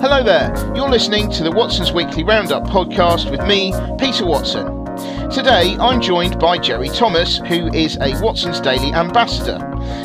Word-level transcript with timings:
Hello 0.00 0.22
there, 0.22 0.52
you're 0.74 0.88
listening 0.88 1.30
to 1.30 1.44
the 1.44 1.52
Watson's 1.52 1.92
Weekly 1.92 2.24
Roundup 2.24 2.64
podcast 2.64 3.30
with 3.30 3.40
me, 3.46 3.72
Peter 3.98 4.26
Watson. 4.26 4.66
Today 5.30 5.76
I'm 5.78 6.00
joined 6.00 6.40
by 6.40 6.58
Jerry 6.58 6.88
Thomas, 6.88 7.38
who 7.38 7.72
is 7.72 7.96
a 7.98 8.20
Watson's 8.20 8.60
Daily 8.60 8.92
ambassador, 8.92 9.58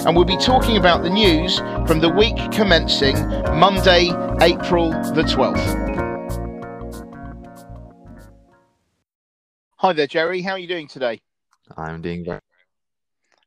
and 0.05 0.15
we'll 0.15 0.25
be 0.25 0.37
talking 0.37 0.77
about 0.77 1.01
the 1.01 1.09
news 1.09 1.57
from 1.87 1.99
the 1.99 2.09
week 2.09 2.35
commencing 2.51 3.15
Monday, 3.57 4.09
April 4.41 4.91
the 4.91 5.23
12th. 5.23 5.89
Hi 9.77 9.93
there, 9.93 10.07
Jerry. 10.07 10.43
How 10.43 10.51
are 10.51 10.59
you 10.59 10.67
doing 10.67 10.87
today? 10.87 11.21
I'm 11.75 12.03
doing 12.03 12.23
very 12.23 12.39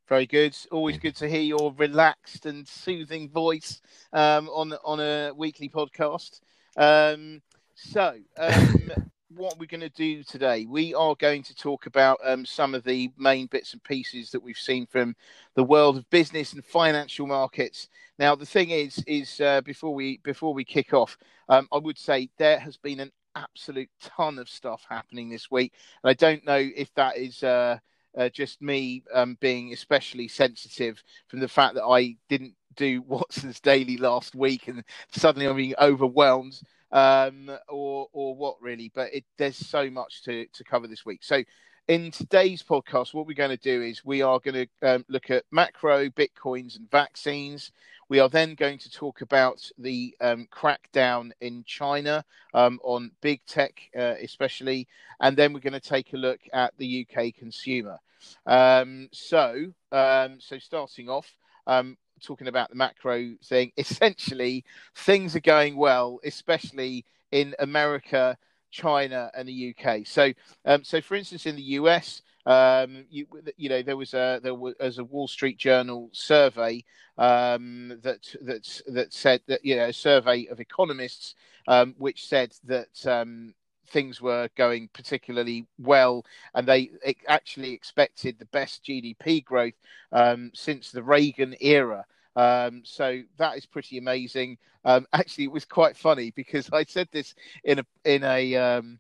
very 0.09 0.27
good. 0.27 0.57
Always 0.71 0.99
good 0.99 1.17
to 1.17 1.29
hear 1.29 1.41
your 1.41 1.73
relaxed 1.77 2.47
and 2.47 2.67
soothing 2.67 3.31
voice 3.31 3.81
um, 4.13 4.49
on 4.51 4.75
on 4.85 5.01
a 5.01 5.33
weekly 5.35 5.69
podcast. 5.69 6.41
Um, 6.77 7.43
so, 7.75 8.15
um, 8.37 8.93
what 9.35 9.59
we're 9.59 9.67
going 9.67 9.81
to 9.81 9.89
do 9.89 10.23
today, 10.23 10.67
we 10.67 10.95
are 10.95 11.15
going 11.17 11.43
to 11.45 11.55
talk 11.55 11.87
about 11.87 12.19
um, 12.25 12.45
some 12.45 12.75
of 12.75 12.85
the 12.85 13.11
main 13.17 13.47
bits 13.47 13.73
and 13.73 13.83
pieces 13.83 14.31
that 14.31 14.43
we've 14.43 14.59
seen 14.59 14.87
from 14.87 15.17
the 15.55 15.65
world 15.65 15.97
of 15.97 16.09
business 16.11 16.53
and 16.53 16.65
financial 16.65 17.27
markets. 17.27 17.89
Now, 18.19 18.35
the 18.35 18.47
thing 18.47 18.71
is, 18.71 19.03
is 19.07 19.41
uh, 19.41 19.61
before 19.63 19.95
we 19.95 20.19
before 20.19 20.55
we 20.55 20.65
kick 20.65 20.93
off, 20.93 21.17
um, 21.49 21.69
I 21.73 21.79
would 21.79 21.99
say 21.99 22.29
there 22.39 22.59
has 22.59 22.77
been 22.77 23.01
an 23.01 23.11
absolute 23.35 23.91
ton 24.01 24.39
of 24.39 24.49
stuff 24.49 24.85
happening 24.89 25.31
this 25.31 25.51
week, 25.51 25.73
and 26.03 26.11
I 26.11 26.15
don't 26.15 26.45
know 26.45 26.71
if 26.77 26.93
that 26.95 27.17
is. 27.17 27.43
Uh, 27.43 27.79
uh, 28.17 28.29
just 28.29 28.63
me 28.63 29.03
um, 29.13 29.37
being 29.41 29.73
especially 29.73 30.29
sensitive 30.29 31.03
from 31.29 31.41
the 31.41 31.49
fact 31.49 31.75
that 31.75 31.85
I 31.85 32.17
didn't 32.29 32.55
do 32.77 33.03
Watson's 33.07 33.61
Daily 33.61 33.97
last 33.97 34.35
week 34.35 34.69
and 34.69 34.85
suddenly 35.13 35.47
I'm 35.47 35.57
being 35.57 35.75
overwhelmed 35.81 36.61
um, 36.93 37.51
or 37.69 38.09
or 38.13 38.35
what 38.35 38.57
really. 38.61 38.91
But 38.95 39.13
it, 39.13 39.25
there's 39.37 39.57
so 39.57 39.91
much 39.91 40.23
to, 40.25 40.47
to 40.47 40.65
cover 40.65 40.87
this 40.87 41.05
week. 41.05 41.23
So 41.23 41.43
in 41.89 42.11
today's 42.11 42.63
podcast, 42.63 43.13
what 43.13 43.27
we're 43.27 43.35
going 43.35 43.51
to 43.51 43.57
do 43.57 43.83
is 43.83 44.05
we 44.05 44.23
are 44.23 44.41
going 44.41 44.67
to 44.67 44.89
um, 44.89 45.05
look 45.09 45.31
at 45.31 45.45
macro, 45.51 46.09
bitcoins, 46.09 46.77
and 46.77 46.91
vaccines. 46.91 47.73
We 48.15 48.21
are 48.21 48.29
then 48.29 48.55
going 48.55 48.79
to 48.79 48.89
talk 48.93 49.23
about 49.23 49.69
the 49.77 50.17
um, 50.21 50.47
crackdown 50.47 51.33
in 51.41 51.65
China 51.67 52.25
um, 52.55 52.79
on 52.85 53.11
big 53.21 53.45
tech, 53.45 53.91
uh, 53.99 54.15
especially, 54.23 54.87
and 55.21 55.37
then 55.37 55.53
we're 55.53 55.59
going 55.59 55.73
to 55.73 55.81
take 55.81 56.13
a 56.13 56.17
look 56.17 56.39
at 56.53 56.73
the 56.79 57.05
UK 57.05 57.35
consumer. 57.35 57.99
Um, 58.47 59.09
so, 59.11 59.73
um, 59.91 60.39
so 60.39 60.61
starting 60.61 61.09
off, 61.09 61.29
um, 61.67 61.97
talking 62.23 62.47
about 62.47 62.71
the 62.71 62.77
macro 62.77 63.35
thing, 63.43 63.73
essentially 63.77 64.65
things 64.95 65.35
are 65.35 65.41
going 65.41 65.75
well, 65.75 66.21
especially 66.23 67.05
in 67.33 67.53
America, 67.59 68.39
China, 68.71 69.29
and 69.37 69.49
the 69.49 69.75
UK. 69.77 70.07
So, 70.07 70.33
um, 70.65 70.85
so 70.85 71.01
for 71.01 71.17
instance, 71.17 71.47
in 71.47 71.57
the 71.57 71.63
US, 71.81 72.23
um, 72.47 73.07
you, 73.11 73.27
you 73.57 73.69
know, 73.69 73.83
there 73.83 73.97
was 73.97 74.15
a 74.15 74.41
there 74.43 74.55
was 74.55 74.99
a 74.99 75.05
Wall 75.05 75.29
Street 75.29 75.59
Journal 75.59 76.11
survey 76.13 76.85
um, 77.17 77.99
that 78.03 78.35
that 78.43 78.83
that 78.89 79.13
said 79.13 79.41
that 79.47 79.65
you 79.65 79.77
know 79.77 79.87
a 79.87 79.93
survey 79.93 80.47
of 80.47 80.61
economists 80.61 81.35
um, 81.69 81.95
which 81.99 82.27
said 82.27 82.55
that 82.65 83.07
um, 83.07 83.55
things 83.89 84.21
were 84.21 84.49
going 84.57 84.89
particularly 84.93 85.67
well, 85.79 86.25
and 86.55 86.67
they 86.67 86.91
actually 87.29 87.73
expected 87.73 88.39
the 88.39 88.47
best 88.47 88.85
GDP 88.85 89.45
growth 89.45 89.75
um, 90.13 90.51
since 90.55 90.91
the 90.91 91.03
Reagan 91.03 91.55
era. 91.61 92.05
Um, 92.37 92.83
so 92.85 93.23
that 93.39 93.57
is 93.57 93.67
pretty 93.67 93.99
amazing. 93.99 94.59
Um, 94.85 95.07
actually, 95.13 95.45
it 95.45 95.53
was 95.53 95.65
quite 95.65 95.97
funny 95.97 96.31
because 96.33 96.69
I 96.73 96.85
said 96.85 97.09
this 97.13 97.35
in 97.65 97.79
a 97.79 97.87
in 98.05 98.25
a 98.25 98.57
um, 98.57 98.99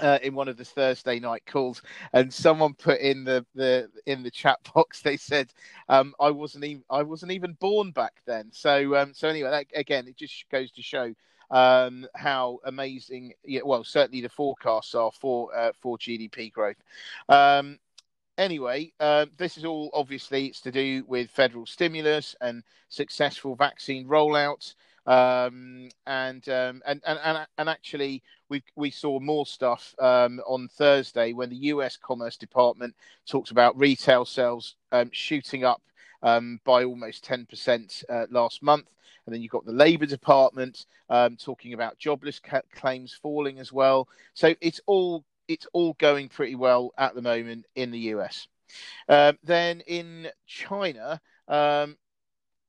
uh, 0.00 0.18
in 0.22 0.34
one 0.34 0.48
of 0.48 0.56
the 0.56 0.64
Thursday 0.64 1.18
night 1.20 1.42
calls, 1.46 1.82
and 2.12 2.32
someone 2.32 2.74
put 2.74 3.00
in 3.00 3.24
the, 3.24 3.44
the 3.54 3.88
in 4.06 4.22
the 4.22 4.30
chat 4.30 4.58
box. 4.74 5.00
They 5.02 5.16
said 5.16 5.52
um, 5.88 6.14
I 6.20 6.30
wasn't 6.30 6.64
even 6.64 6.84
I 6.90 7.02
wasn't 7.02 7.32
even 7.32 7.54
born 7.54 7.90
back 7.90 8.14
then. 8.26 8.50
So 8.52 8.96
um, 8.96 9.14
so 9.14 9.28
anyway, 9.28 9.50
that, 9.50 9.66
again, 9.74 10.06
it 10.08 10.16
just 10.16 10.44
goes 10.50 10.70
to 10.72 10.82
show 10.82 11.14
um, 11.50 12.06
how 12.14 12.58
amazing. 12.64 13.32
Yeah, 13.44 13.60
well, 13.64 13.84
certainly 13.84 14.20
the 14.20 14.28
forecasts 14.28 14.94
are 14.94 15.12
for 15.12 15.54
uh, 15.56 15.72
for 15.80 15.98
GDP 15.98 16.52
growth. 16.52 16.82
Um, 17.28 17.78
anyway, 18.38 18.92
uh, 19.00 19.26
this 19.36 19.56
is 19.56 19.64
all 19.64 19.90
obviously 19.94 20.46
it's 20.46 20.60
to 20.62 20.72
do 20.72 21.04
with 21.06 21.30
federal 21.30 21.66
stimulus 21.66 22.34
and 22.40 22.62
successful 22.88 23.54
vaccine 23.54 24.06
rollouts. 24.06 24.74
Um, 25.06 25.90
and, 26.06 26.48
um, 26.48 26.82
and 26.86 27.00
and 27.06 27.18
and 27.22 27.46
and 27.58 27.68
actually, 27.68 28.22
we 28.48 28.62
we 28.76 28.90
saw 28.90 29.20
more 29.20 29.46
stuff 29.46 29.94
um, 29.98 30.40
on 30.46 30.68
Thursday 30.68 31.32
when 31.32 31.50
the 31.50 31.56
U.S. 31.56 31.96
Commerce 31.96 32.36
Department 32.36 32.94
talked 33.26 33.50
about 33.50 33.78
retail 33.78 34.24
sales 34.24 34.76
um, 34.92 35.10
shooting 35.12 35.64
up 35.64 35.82
um, 36.22 36.60
by 36.64 36.84
almost 36.84 37.24
ten 37.24 37.46
percent 37.46 38.02
uh, 38.08 38.26
last 38.30 38.62
month. 38.62 38.88
And 39.26 39.34
then 39.34 39.40
you've 39.40 39.52
got 39.52 39.64
the 39.64 39.72
Labour 39.72 40.06
Department 40.06 40.84
um, 41.08 41.36
talking 41.36 41.72
about 41.72 41.98
jobless 41.98 42.38
ca- 42.38 42.60
claims 42.74 43.18
falling 43.22 43.58
as 43.58 43.72
well. 43.72 44.08
So 44.34 44.54
it's 44.60 44.80
all 44.86 45.24
it's 45.48 45.66
all 45.72 45.94
going 45.98 46.28
pretty 46.28 46.54
well 46.54 46.92
at 46.98 47.14
the 47.14 47.22
moment 47.22 47.66
in 47.74 47.90
the 47.90 47.98
US. 48.14 48.48
then 49.08 49.80
in 49.86 50.28
China, 50.46 51.20
um, 51.48 51.96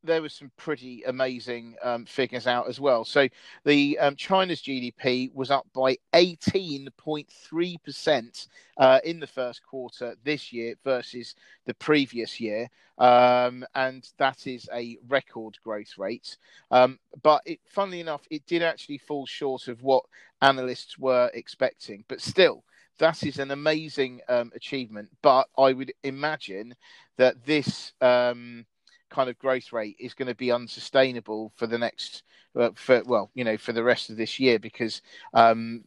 there 0.05 0.21
was 0.21 0.33
some 0.33 0.51
pretty 0.57 1.03
amazing 1.03 1.75
um, 1.83 2.05
figures 2.05 2.47
out 2.47 2.67
as 2.67 2.79
well. 2.79 3.03
So 3.05 3.27
the 3.63 3.97
um, 3.99 4.15
China's 4.15 4.61
GDP 4.61 5.33
was 5.33 5.51
up 5.51 5.67
by 5.73 5.97
18.3 6.13 7.83
percent 7.83 8.47
uh, 8.77 8.99
in 9.03 9.19
the 9.19 9.27
first 9.27 9.63
quarter 9.63 10.15
this 10.23 10.51
year 10.53 10.75
versus 10.83 11.35
the 11.65 11.73
previous 11.75 12.39
year, 12.39 12.67
um, 12.97 13.65
and 13.75 14.09
that 14.17 14.47
is 14.47 14.69
a 14.73 14.97
record 15.07 15.57
growth 15.63 15.97
rate. 15.97 16.37
Um, 16.71 16.99
but 17.23 17.41
it, 17.45 17.59
funnily 17.65 17.99
enough, 17.99 18.27
it 18.29 18.45
did 18.45 18.61
actually 18.61 18.99
fall 18.99 19.25
short 19.25 19.67
of 19.67 19.81
what 19.83 20.03
analysts 20.41 20.97
were 20.97 21.31
expecting. 21.33 22.03
But 22.07 22.21
still, 22.21 22.63
that 22.99 23.23
is 23.23 23.39
an 23.39 23.51
amazing 23.51 24.21
um, 24.29 24.51
achievement. 24.55 25.09
But 25.21 25.47
I 25.57 25.73
would 25.73 25.93
imagine 26.03 26.75
that 27.17 27.45
this 27.45 27.93
um, 28.01 28.65
kind 29.09 29.29
of 29.29 29.37
growth 29.39 29.71
rate 29.71 29.95
is 29.99 30.13
going 30.13 30.27
to 30.27 30.35
be 30.35 30.51
unsustainable 30.51 31.51
for 31.55 31.67
the 31.67 31.77
next 31.77 32.23
uh, 32.59 32.69
for 32.75 33.03
well 33.05 33.29
you 33.33 33.43
know 33.43 33.57
for 33.57 33.73
the 33.73 33.83
rest 33.83 34.09
of 34.09 34.17
this 34.17 34.39
year 34.39 34.59
because 34.59 35.01
um, 35.33 35.83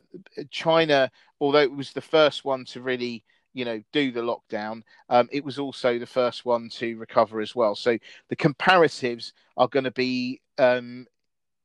China 0.51 1.11
although 1.41 1.61
it 1.61 1.73
was 1.73 1.93
the 1.93 2.01
first 2.01 2.45
one 2.45 2.65
to 2.65 2.81
really 2.81 3.25
you 3.55 3.65
know 3.65 3.83
do 3.93 4.13
the 4.13 4.21
lockdown 4.21 4.83
um, 5.09 5.29
it 5.33 5.45
was 5.45 5.59
also 5.59 5.99
the 5.99 6.07
first 6.07 6.45
one 6.45 6.69
to 6.69 6.97
recover 6.97 7.41
as 7.41 7.55
well. 7.55 7.75
So 7.75 7.99
the 8.29 8.37
comparatives 8.37 9.33
are 9.57 9.69
going 9.69 9.85
to 9.85 9.91
be 9.91 10.41
um, 10.59 11.07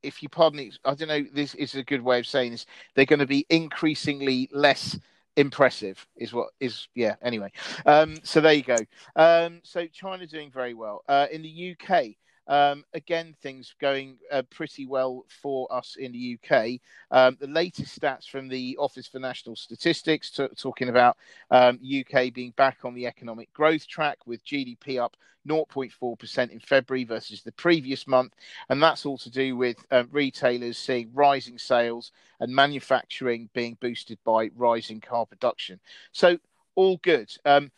if 0.03 0.21
you 0.21 0.29
pardon 0.29 0.57
me 0.57 0.71
i 0.85 0.93
don't 0.93 1.07
know 1.07 1.25
this 1.33 1.55
is 1.55 1.75
a 1.75 1.83
good 1.83 2.01
way 2.01 2.19
of 2.19 2.27
saying 2.27 2.51
this 2.51 2.65
they're 2.93 3.05
going 3.05 3.19
to 3.19 3.25
be 3.25 3.45
increasingly 3.49 4.49
less 4.51 4.99
impressive 5.35 6.05
is 6.15 6.33
what 6.33 6.49
is 6.59 6.87
yeah 6.95 7.15
anyway. 7.21 7.51
Um 7.85 8.17
so 8.23 8.41
there 8.41 8.53
you 8.53 8.63
go. 8.63 8.77
Um 9.15 9.61
so 9.63 9.87
china 9.87 10.27
doing 10.27 10.51
very 10.51 10.73
well. 10.73 11.03
Uh 11.07 11.27
in 11.31 11.41
the 11.41 11.75
uk 11.79 12.05
um, 12.47 12.83
again, 12.93 13.35
things 13.41 13.73
going 13.79 14.17
uh, 14.31 14.41
pretty 14.49 14.85
well 14.85 15.25
for 15.41 15.71
us 15.73 15.95
in 15.97 16.11
the 16.11 16.37
UK. 16.37 16.79
Um, 17.11 17.37
the 17.39 17.47
latest 17.47 17.99
stats 17.99 18.27
from 18.27 18.47
the 18.47 18.77
Office 18.79 19.07
for 19.07 19.19
National 19.19 19.55
Statistics 19.55 20.29
t- 20.29 20.47
talking 20.57 20.89
about 20.89 21.17
um, 21.51 21.79
UK 21.83 22.33
being 22.33 22.51
back 22.57 22.79
on 22.83 22.93
the 22.93 23.07
economic 23.07 23.51
growth 23.53 23.87
track 23.87 24.17
with 24.25 24.45
GDP 24.45 25.01
up 25.01 25.15
0.4% 25.47 26.51
in 26.51 26.59
February 26.59 27.03
versus 27.03 27.41
the 27.41 27.51
previous 27.53 28.07
month. 28.07 28.33
And 28.69 28.81
that's 28.81 29.05
all 29.05 29.17
to 29.19 29.29
do 29.29 29.55
with 29.55 29.77
uh, 29.91 30.03
retailers 30.11 30.77
seeing 30.77 31.11
rising 31.13 31.57
sales 31.57 32.11
and 32.39 32.53
manufacturing 32.53 33.49
being 33.53 33.77
boosted 33.79 34.19
by 34.23 34.49
rising 34.55 35.01
car 35.01 35.25
production. 35.25 35.79
So, 36.11 36.37
all 36.75 36.97
good. 36.97 37.31
Um, 37.45 37.71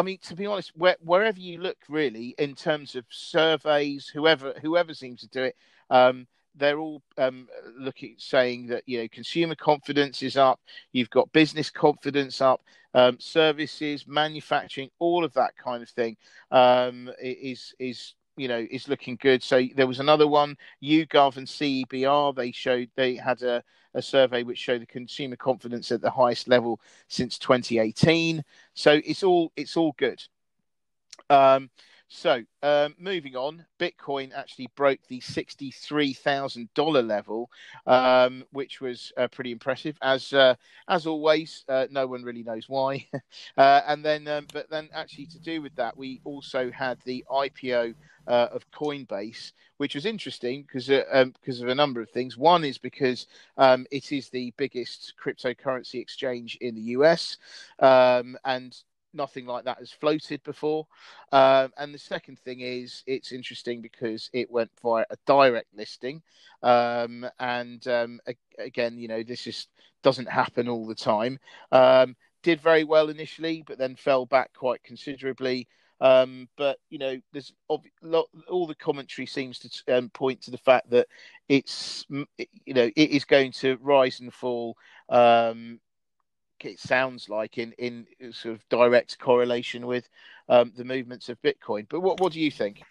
I 0.00 0.02
mean, 0.02 0.16
to 0.22 0.34
be 0.34 0.46
honest, 0.46 0.72
where, 0.74 0.96
wherever 1.04 1.38
you 1.38 1.60
look, 1.60 1.76
really, 1.86 2.34
in 2.38 2.54
terms 2.54 2.94
of 2.94 3.04
surveys, 3.10 4.08
whoever 4.08 4.54
whoever 4.62 4.94
seems 4.94 5.20
to 5.20 5.28
do 5.28 5.42
it, 5.42 5.56
um, 5.90 6.26
they're 6.54 6.78
all 6.78 7.02
um, 7.18 7.48
looking 7.78 8.14
saying 8.16 8.68
that 8.68 8.82
you 8.86 9.02
know 9.02 9.08
consumer 9.12 9.54
confidence 9.54 10.22
is 10.22 10.38
up, 10.38 10.58
you've 10.92 11.10
got 11.10 11.30
business 11.32 11.68
confidence 11.68 12.40
up, 12.40 12.62
um, 12.94 13.20
services, 13.20 14.06
manufacturing, 14.06 14.88
all 15.00 15.22
of 15.22 15.34
that 15.34 15.54
kind 15.62 15.82
of 15.82 15.90
thing 15.90 16.16
um, 16.50 17.10
is 17.20 17.74
is 17.78 18.14
you 18.40 18.48
know 18.48 18.66
is 18.70 18.88
looking 18.88 19.16
good. 19.20 19.42
So 19.42 19.66
there 19.76 19.86
was 19.86 20.00
another 20.00 20.26
one, 20.26 20.56
YouGov 20.82 21.36
and 21.36 21.46
CEBR. 21.46 22.34
They 22.34 22.52
showed 22.52 22.90
they 22.96 23.16
had 23.16 23.42
a 23.42 23.62
a 23.94 24.00
survey 24.00 24.42
which 24.42 24.58
showed 24.58 24.80
the 24.80 24.86
consumer 24.86 25.36
confidence 25.36 25.90
at 25.90 26.00
the 26.00 26.10
highest 26.10 26.48
level 26.48 26.80
since 27.08 27.38
2018. 27.38 28.42
So 28.74 29.00
it's 29.04 29.22
all 29.22 29.52
it's 29.56 29.76
all 29.76 29.94
good. 29.98 30.22
Um, 31.28 31.70
So, 32.12 32.42
um, 32.64 32.96
moving 32.98 33.36
on, 33.36 33.64
Bitcoin 33.78 34.32
actually 34.34 34.68
broke 34.74 34.98
the 35.06 35.20
$63,000 35.20 37.06
level, 37.06 37.48
um, 37.86 38.42
which 38.50 38.80
was 38.80 39.12
uh, 39.16 39.28
pretty 39.28 39.52
impressive. 39.52 39.96
As 40.02 40.32
uh, 40.32 40.56
as 40.88 41.06
always, 41.06 41.64
uh, 41.68 41.86
no 41.88 42.08
one 42.08 42.24
really 42.24 42.42
knows 42.42 42.68
why. 42.68 43.06
Uh, 43.56 43.82
and 43.86 44.04
then, 44.04 44.26
um, 44.28 44.46
but 44.52 44.70
then 44.70 44.88
actually 44.94 45.26
to 45.26 45.38
do 45.38 45.60
with 45.60 45.74
that, 45.76 45.96
we 45.96 46.20
also 46.24 46.70
had 46.70 46.98
the 47.04 47.24
IPO 47.30 47.94
uh, 48.26 48.48
of 48.52 48.68
Coinbase, 48.70 49.52
which 49.76 49.94
was 49.94 50.06
interesting 50.06 50.62
because 50.62 50.88
uh, 50.90 51.02
um, 51.12 51.32
because 51.40 51.60
of 51.60 51.68
a 51.68 51.74
number 51.74 52.00
of 52.00 52.10
things. 52.10 52.36
One 52.36 52.64
is 52.64 52.78
because 52.78 53.26
um, 53.58 53.86
it 53.90 54.12
is 54.12 54.30
the 54.30 54.52
biggest 54.56 55.14
cryptocurrency 55.22 56.00
exchange 56.00 56.56
in 56.60 56.74
the 56.74 56.92
US, 56.92 57.36
um, 57.80 58.36
and 58.44 58.76
nothing 59.12 59.46
like 59.46 59.64
that 59.64 59.78
has 59.78 59.92
floated 59.92 60.42
before. 60.42 60.86
Um, 61.32 61.72
and 61.76 61.94
the 61.94 61.98
second 61.98 62.38
thing 62.38 62.60
is 62.60 63.02
it's 63.06 63.32
interesting 63.32 63.80
because 63.80 64.30
it 64.32 64.50
went 64.50 64.70
via 64.82 65.04
a 65.10 65.16
direct 65.26 65.68
listing. 65.74 66.22
Um, 66.62 67.26
and 67.38 67.86
um, 67.88 68.20
again, 68.58 68.98
you 68.98 69.08
know, 69.08 69.22
this 69.22 69.42
just 69.42 69.68
doesn't 70.02 70.28
happen 70.28 70.68
all 70.68 70.86
the 70.86 70.94
time. 70.94 71.38
Um, 71.72 72.16
did 72.42 72.60
very 72.60 72.84
well 72.84 73.08
initially, 73.08 73.62
but 73.66 73.78
then 73.78 73.96
fell 73.96 74.26
back 74.26 74.52
quite 74.54 74.82
considerably. 74.82 75.68
Um, 76.00 76.48
but 76.56 76.78
you 76.88 76.98
know, 76.98 77.20
there's 77.32 77.52
all 77.68 78.66
the 78.66 78.74
commentary 78.74 79.26
seems 79.26 79.58
to 79.58 79.98
um, 79.98 80.08
point 80.10 80.40
to 80.42 80.50
the 80.50 80.58
fact 80.58 80.88
that 80.90 81.06
it's 81.48 82.06
you 82.08 82.74
know 82.74 82.90
it 82.96 83.10
is 83.10 83.24
going 83.24 83.52
to 83.52 83.76
rise 83.82 84.20
and 84.20 84.32
fall 84.32 84.76
um, 85.10 85.78
it 86.64 86.78
sounds 86.78 87.28
like 87.28 87.58
in 87.58 87.72
in 87.78 88.06
sort 88.32 88.54
of 88.54 88.68
direct 88.68 89.18
correlation 89.18 89.86
with 89.86 90.08
um, 90.48 90.72
the 90.76 90.84
movements 90.84 91.28
of 91.28 91.40
Bitcoin. 91.42 91.86
But 91.88 92.00
what 92.00 92.20
what 92.20 92.32
do 92.32 92.40
you 92.40 92.50
think? 92.50 92.82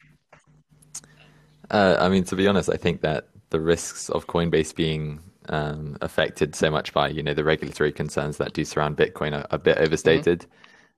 Uh, 1.71 1.97
I 1.99 2.09
mean, 2.09 2.23
to 2.25 2.35
be 2.35 2.47
honest, 2.47 2.69
I 2.69 2.77
think 2.77 3.01
that 3.01 3.29
the 3.49 3.59
risks 3.59 4.09
of 4.09 4.27
Coinbase 4.27 4.75
being 4.75 5.19
um, 5.49 5.97
affected 6.01 6.55
so 6.55 6.69
much 6.71 6.93
by 6.93 7.09
you 7.09 7.23
know 7.23 7.33
the 7.33 7.43
regulatory 7.43 7.91
concerns 7.91 8.37
that 8.37 8.53
do 8.53 8.65
surround 8.65 8.97
Bitcoin 8.97 9.33
are 9.33 9.47
a 9.51 9.57
bit 9.57 9.77
overstated. 9.77 10.39
Mm-hmm. 10.39 10.51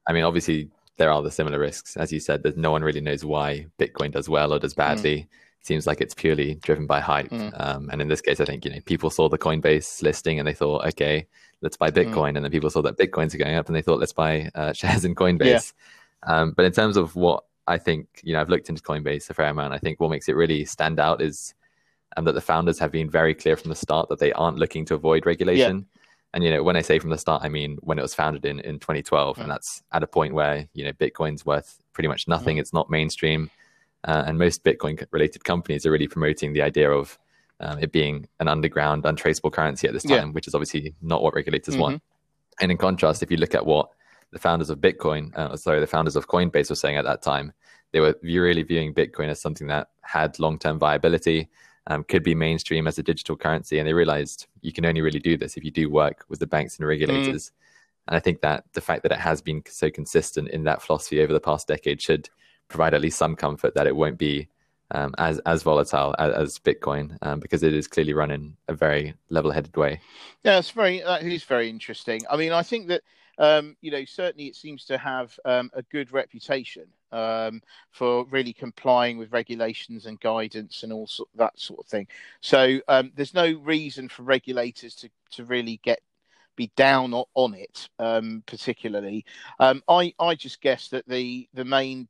I 0.07 0.13
mean, 0.13 0.23
obviously 0.23 0.69
there 0.97 1.12
are 1.12 1.21
the 1.21 1.31
similar 1.31 1.59
risks, 1.59 1.97
as 1.97 2.12
you 2.12 2.19
said. 2.19 2.44
There's 2.44 2.57
no 2.57 2.71
one 2.71 2.83
really 2.83 3.01
knows 3.01 3.25
why 3.25 3.68
Bitcoin 3.79 4.12
does 4.12 4.29
well 4.29 4.53
or 4.53 4.59
does 4.59 4.73
badly. 4.73 5.18
Mm. 5.18 5.27
Seems 5.63 5.86
like 5.86 6.02
it's 6.02 6.16
purely 6.16 6.56
driven 6.56 6.88
by 6.88 7.00
hype. 7.00 7.30
Mm. 7.30 7.54
Um, 7.60 7.90
and 7.92 8.02
in 8.02 8.08
this 8.08 8.22
case, 8.22 8.40
I 8.40 8.46
think 8.46 8.66
you 8.66 8.72
know 8.72 8.80
people 8.86 9.10
saw 9.10 9.30
the 9.30 9.38
Coinbase 9.38 10.02
listing 10.02 10.40
and 10.40 10.48
they 10.48 10.54
thought, 10.54 10.86
okay, 10.88 11.28
let's 11.62 11.78
buy 11.78 11.92
mm. 11.92 11.96
Bitcoin. 12.04 12.34
Mm. 12.34 12.38
And 12.38 12.46
then 12.46 12.52
people 12.52 12.69
saw 12.69 12.81
that 12.81 12.98
Bitcoins 12.98 13.34
are 13.36 13.38
going 13.38 13.56
up 13.56 13.68
and 13.68 13.75
they 13.75 13.81
thought, 13.81 14.00
let's 14.00 14.13
buy 14.13 14.50
uh, 14.56 14.74
shares 14.74 15.06
in 15.06 15.16
Coinbase. 15.16 15.74
Yeah. 16.25 16.42
Um, 16.42 16.52
but 16.52 16.66
in 16.66 16.72
terms 16.72 16.98
of 16.98 17.16
what 17.16 17.44
I 17.68 17.78
think, 17.78 18.08
you 18.24 18.34
know, 18.34 18.42
I've 18.42 18.50
looked 18.50 18.69
into 18.69 18.81
Coinbase 18.81 19.30
a 19.30 19.34
fair 19.34 19.48
amount. 19.48 19.74
I 19.74 19.78
think 19.78 20.00
what 20.00 20.10
makes 20.10 20.28
it 20.28 20.36
really 20.36 20.66
stand 20.66 21.00
out 21.00 21.22
is 21.22 21.54
um, 22.18 22.25
that 22.25 22.34
the 22.34 22.42
founders 22.42 22.80
have 22.80 22.92
been 22.92 23.10
very 23.10 23.34
clear 23.34 23.56
from 23.56 23.69
the 23.69 23.75
start 23.75 24.10
that 24.10 24.19
they 24.19 24.34
aren't 24.34 24.57
looking 24.57 24.86
to 24.86 24.96
avoid 24.96 25.25
regulation. 25.25 25.78
Yeah. 25.78 25.98
And, 26.34 26.44
you 26.44 26.52
know, 26.52 26.64
when 26.64 26.75
I 26.75 26.81
say 26.81 26.98
from 26.98 27.10
the 27.10 27.18
start, 27.18 27.44
I 27.44 27.50
mean 27.50 27.78
when 27.81 28.00
it 28.00 28.02
was 28.02 28.16
founded 28.16 28.46
in, 28.46 28.60
in 28.62 28.80
2012. 28.80 29.38
Mm. 29.38 29.42
And 29.42 29.52
that's 29.52 29.84
at 29.92 30.04
a 30.04 30.07
point 30.07 30.34
where, 30.34 30.68
you 30.74 30.86
know, 30.86 30.94
Bitcoin's 30.94 31.46
worth 31.46 31.78
pretty 31.94 32.07
much 32.07 32.28
nothing. 32.28 32.57
Mm. 32.57 32.62
It's 32.62 32.74
not 32.74 32.90
mainstream. 32.90 33.50
Uh, 34.03 34.24
and 34.25 34.38
most 34.38 34.63
Bitcoin 34.63 35.03
related 35.12 35.44
companies 35.44 35.86
are 35.86 35.92
really 35.92 36.07
promoting 36.07 36.53
the 36.53 36.62
idea 36.62 36.89
of 36.89 37.19
um, 37.59 37.77
it 37.80 37.92
being 37.92 38.27
an 38.39 38.48
underground, 38.48 39.06
untraceable 39.06 39.51
currency 39.51 39.88
at 39.88 39.94
this 39.94 40.03
time, 40.03 40.27
yeah. 40.27 40.33
which 40.33 40.48
is 40.48 40.56
obviously 40.56 40.95
not 41.01 41.21
what 41.21 41.36
regulators 41.36 41.75
mm-hmm. 41.75 41.81
want. 41.81 42.03
And 42.59 42.71
in 42.71 42.77
contrast, 42.77 43.21
if 43.21 43.30
you 43.30 43.38
look 43.38 43.53
at 43.53 43.65
what 43.65 43.89
the 44.31 44.39
founders 44.39 44.69
of 44.69 44.80
Bitcoin, 44.80 45.36
uh, 45.36 45.56
sorry, 45.56 45.80
the 45.80 45.88
founders 45.88 46.15
of 46.15 46.27
Coinbase 46.27 46.69
were 46.69 46.75
saying 46.75 46.98
at 46.98 47.06
that 47.06 47.21
time, 47.21 47.53
they 47.92 48.00
were 48.00 48.15
really 48.24 48.63
viewing 48.63 48.94
Bitcoin 48.94 49.30
as 49.30 49.42
something 49.42 49.68
that 49.68 49.89
had 50.01 50.39
long 50.39 50.57
term 50.57 50.80
viability, 50.80 51.50
um, 51.88 52.04
could 52.04 52.24
be 52.24 52.33
mainstream 52.33 52.88
as 52.88 52.97
a 52.97 53.04
digital 53.04 53.36
currency. 53.36 53.77
And 53.77 53.88
they 53.88 53.94
realized 53.94 54.47
you 54.62 54.71
can 54.74 54.86
only 54.86 55.01
really 55.01 55.19
do 55.19 55.38
this 55.38 55.57
if 55.57 55.63
you 55.63 55.71
do 55.71 55.89
work 55.89 56.25
with 56.30 56.39
the 56.39 56.47
banks 56.47 56.77
and 56.77 56.88
regulators. 56.88 57.50
Mm. 57.50 57.51
And 58.07 58.15
I 58.15 58.19
think 58.19 58.42
that 58.42 58.63
the 58.74 58.81
fact 58.81 59.04
that 59.04 59.12
it 59.12 59.19
has 59.19 59.42
been 59.42 59.62
so 59.68 59.92
consistent 59.92 60.50
in 60.50 60.63
that 60.63 60.81
philosophy 60.81 61.21
over 61.21 61.33
the 61.33 61.39
past 61.39 61.68
decade 61.68 62.01
should 62.01 62.30
provide 62.71 62.94
at 62.94 63.01
least 63.01 63.18
some 63.18 63.35
comfort 63.35 63.75
that 63.75 63.88
it 63.88 63.95
won't 63.95 64.18
be 64.18 64.47
um, 64.91 65.13
as 65.18 65.39
as 65.39 65.63
volatile 65.63 66.15
as, 66.19 66.33
as 66.33 66.59
Bitcoin 66.59 67.18
um, 67.21 67.39
because 67.39 67.63
it 67.63 67.73
is 67.73 67.88
clearly 67.88 68.13
run 68.13 68.31
in 68.31 68.56
a 68.68 68.73
very 68.73 69.13
level-headed 69.29 69.75
way. 69.75 70.00
Yeah, 70.44 70.59
it's 70.59 70.71
very 70.71 71.00
that 71.00 71.23
is 71.23 71.44
very 71.44 71.69
interesting. 71.69 72.21
I 72.29 72.38
mean, 72.38 72.51
I 72.51 72.63
think 72.63 72.88
that 72.88 73.01
um, 73.38 73.75
you 73.81 73.91
know 73.91 74.06
certainly 74.06 74.47
it 74.47 74.56
seems 74.56 74.85
to 74.85 74.97
have 74.97 75.38
um, 75.45 75.69
a 75.73 75.81
good 75.83 76.12
reputation 76.12 76.88
um, 77.12 77.62
for 77.91 78.25
really 78.25 78.53
complying 78.53 79.18
with 79.18 79.31
regulations 79.31 80.06
and 80.06 80.19
guidance 80.19 80.83
and 80.83 80.91
all 80.94 81.07
sort, 81.07 81.29
that 81.35 81.57
sort 81.59 81.79
of 81.79 81.85
thing. 81.88 82.07
So 82.41 82.79
um, 82.88 83.12
there's 83.15 83.33
no 83.33 83.51
reason 83.63 84.09
for 84.09 84.23
regulators 84.23 84.95
to 84.95 85.09
to 85.31 85.45
really 85.45 85.79
get 85.83 86.00
be 86.57 86.69
down 86.75 87.13
on 87.33 87.53
it 87.53 87.88
particularly. 88.45 89.25
I 89.57 90.13
I 90.19 90.35
just 90.35 90.59
guess 90.59 90.89
that 90.89 91.07
the 91.07 91.47
the 91.53 91.63
main 91.65 92.09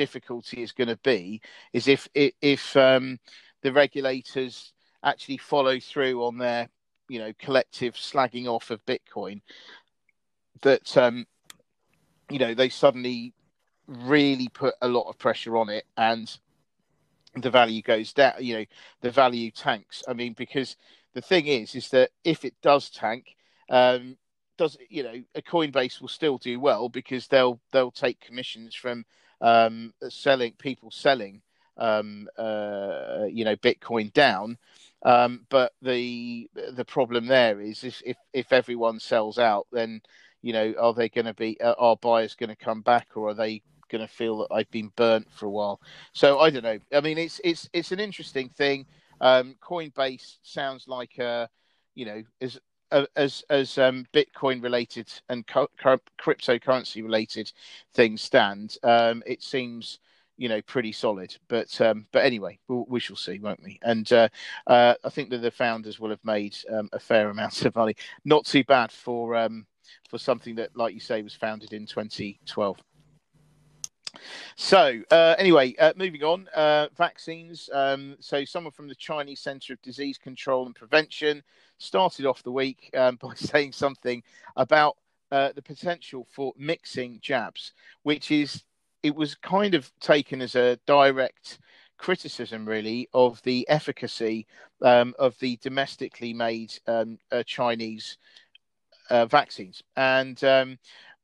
difficulty 0.00 0.62
is 0.62 0.72
going 0.72 0.88
to 0.88 0.98
be 1.04 1.42
is 1.74 1.86
if 1.86 2.08
if 2.14 2.74
um, 2.74 3.18
the 3.60 3.70
regulators 3.70 4.72
actually 5.04 5.36
follow 5.36 5.78
through 5.78 6.24
on 6.24 6.38
their 6.38 6.70
you 7.10 7.18
know 7.18 7.34
collective 7.38 7.92
slagging 7.96 8.46
off 8.46 8.70
of 8.70 8.80
Bitcoin 8.86 9.42
that 10.62 10.96
um, 10.96 11.26
you 12.30 12.38
know 12.38 12.54
they 12.54 12.70
suddenly 12.70 13.34
really 13.86 14.48
put 14.48 14.74
a 14.80 14.88
lot 14.88 15.06
of 15.06 15.18
pressure 15.18 15.58
on 15.58 15.68
it 15.68 15.84
and 15.98 16.38
the 17.34 17.50
value 17.50 17.82
goes 17.82 18.14
down 18.14 18.32
you 18.40 18.54
know 18.54 18.64
the 19.02 19.10
value 19.10 19.50
tanks. 19.50 20.02
I 20.08 20.14
mean 20.14 20.32
because 20.32 20.76
the 21.12 21.20
thing 21.20 21.46
is 21.46 21.74
is 21.74 21.90
that 21.90 22.08
if 22.24 22.46
it 22.46 22.54
does 22.62 22.88
tank 22.88 23.36
um, 23.68 24.16
does 24.56 24.78
you 24.88 25.02
know 25.02 25.22
a 25.34 25.42
coinbase 25.42 26.00
will 26.00 26.08
still 26.08 26.38
do 26.38 26.58
well 26.58 26.88
because 26.88 27.26
they'll 27.26 27.60
they'll 27.70 27.90
take 27.90 28.18
commissions 28.18 28.74
from 28.74 29.04
um, 29.40 29.92
selling 30.08 30.52
people 30.52 30.90
selling 30.90 31.42
um, 31.76 32.28
uh, 32.36 33.24
you 33.28 33.44
know 33.44 33.56
Bitcoin 33.56 34.12
down. 34.12 34.58
Um, 35.02 35.46
but 35.48 35.72
the 35.82 36.48
the 36.72 36.84
problem 36.84 37.26
there 37.26 37.60
is 37.60 37.84
if, 37.84 38.02
if, 38.04 38.16
if 38.32 38.52
everyone 38.52 39.00
sells 39.00 39.38
out, 39.38 39.66
then 39.72 40.02
you 40.42 40.52
know 40.52 40.74
are 40.78 40.94
they 40.94 41.08
going 41.08 41.24
to 41.26 41.34
be 41.34 41.60
uh, 41.60 41.74
are 41.78 41.96
buyers 41.96 42.34
going 42.34 42.50
to 42.50 42.56
come 42.56 42.82
back 42.82 43.08
or 43.14 43.30
are 43.30 43.34
they 43.34 43.62
going 43.90 44.06
to 44.06 44.12
feel 44.12 44.38
that 44.38 44.54
I've 44.54 44.70
been 44.70 44.92
burnt 44.94 45.28
for 45.32 45.46
a 45.46 45.50
while? 45.50 45.80
So 46.12 46.38
I 46.38 46.50
don't 46.50 46.62
know. 46.62 46.78
I 46.92 47.00
mean, 47.00 47.18
it's 47.18 47.40
it's 47.42 47.68
it's 47.72 47.92
an 47.92 48.00
interesting 48.00 48.50
thing. 48.50 48.86
Um, 49.20 49.56
Coinbase 49.62 50.36
sounds 50.42 50.86
like 50.86 51.18
a 51.18 51.48
you 51.94 52.04
know 52.04 52.22
is 52.40 52.60
as 53.16 53.44
as 53.50 53.78
um, 53.78 54.06
Bitcoin 54.12 54.62
related 54.62 55.08
and 55.28 55.46
co- 55.46 55.70
cryptocurrency 55.80 57.02
related 57.02 57.52
things 57.94 58.22
stand, 58.22 58.76
um, 58.82 59.22
it 59.26 59.42
seems 59.42 59.98
you 60.36 60.48
know 60.48 60.62
pretty 60.62 60.92
solid. 60.92 61.36
But 61.48 61.80
um, 61.80 62.06
but 62.12 62.24
anyway, 62.24 62.58
we'll, 62.68 62.86
we 62.88 63.00
shall 63.00 63.16
see, 63.16 63.38
won't 63.38 63.62
we? 63.62 63.78
And 63.82 64.10
uh, 64.12 64.28
uh, 64.66 64.94
I 65.04 65.10
think 65.10 65.30
that 65.30 65.42
the 65.42 65.50
founders 65.50 66.00
will 66.00 66.10
have 66.10 66.24
made 66.24 66.56
um, 66.72 66.88
a 66.92 66.98
fair 66.98 67.30
amount 67.30 67.64
of 67.64 67.74
money. 67.76 67.94
Not 68.24 68.46
too 68.46 68.64
bad 68.64 68.90
for 68.90 69.36
um, 69.36 69.66
for 70.08 70.18
something 70.18 70.54
that, 70.56 70.76
like 70.76 70.94
you 70.94 71.00
say, 71.00 71.22
was 71.22 71.34
founded 71.34 71.72
in 71.72 71.86
2012. 71.86 72.78
So, 74.56 75.00
uh, 75.10 75.34
anyway, 75.38 75.74
uh, 75.78 75.92
moving 75.96 76.22
on, 76.22 76.48
uh, 76.54 76.88
vaccines. 76.96 77.70
Um, 77.72 78.16
so, 78.20 78.44
someone 78.44 78.72
from 78.72 78.88
the 78.88 78.94
Chinese 78.94 79.40
Center 79.40 79.72
of 79.72 79.82
Disease 79.82 80.18
Control 80.18 80.66
and 80.66 80.74
Prevention 80.74 81.42
started 81.78 82.26
off 82.26 82.42
the 82.42 82.52
week 82.52 82.90
um, 82.96 83.16
by 83.22 83.34
saying 83.34 83.72
something 83.72 84.22
about 84.56 84.96
uh, 85.30 85.52
the 85.54 85.62
potential 85.62 86.26
for 86.30 86.52
mixing 86.56 87.18
jabs, 87.20 87.72
which 88.02 88.30
is 88.30 88.64
it 89.02 89.14
was 89.14 89.34
kind 89.34 89.74
of 89.74 89.90
taken 90.00 90.42
as 90.42 90.54
a 90.54 90.78
direct 90.86 91.58
criticism, 91.96 92.66
really, 92.66 93.08
of 93.14 93.40
the 93.42 93.66
efficacy 93.68 94.46
um, 94.82 95.14
of 95.18 95.38
the 95.38 95.56
domestically 95.62 96.34
made 96.34 96.72
um, 96.86 97.18
uh, 97.30 97.42
Chinese 97.44 98.18
uh, 99.10 99.26
vaccines. 99.26 99.82
And 99.96 100.42
um, 100.44 100.78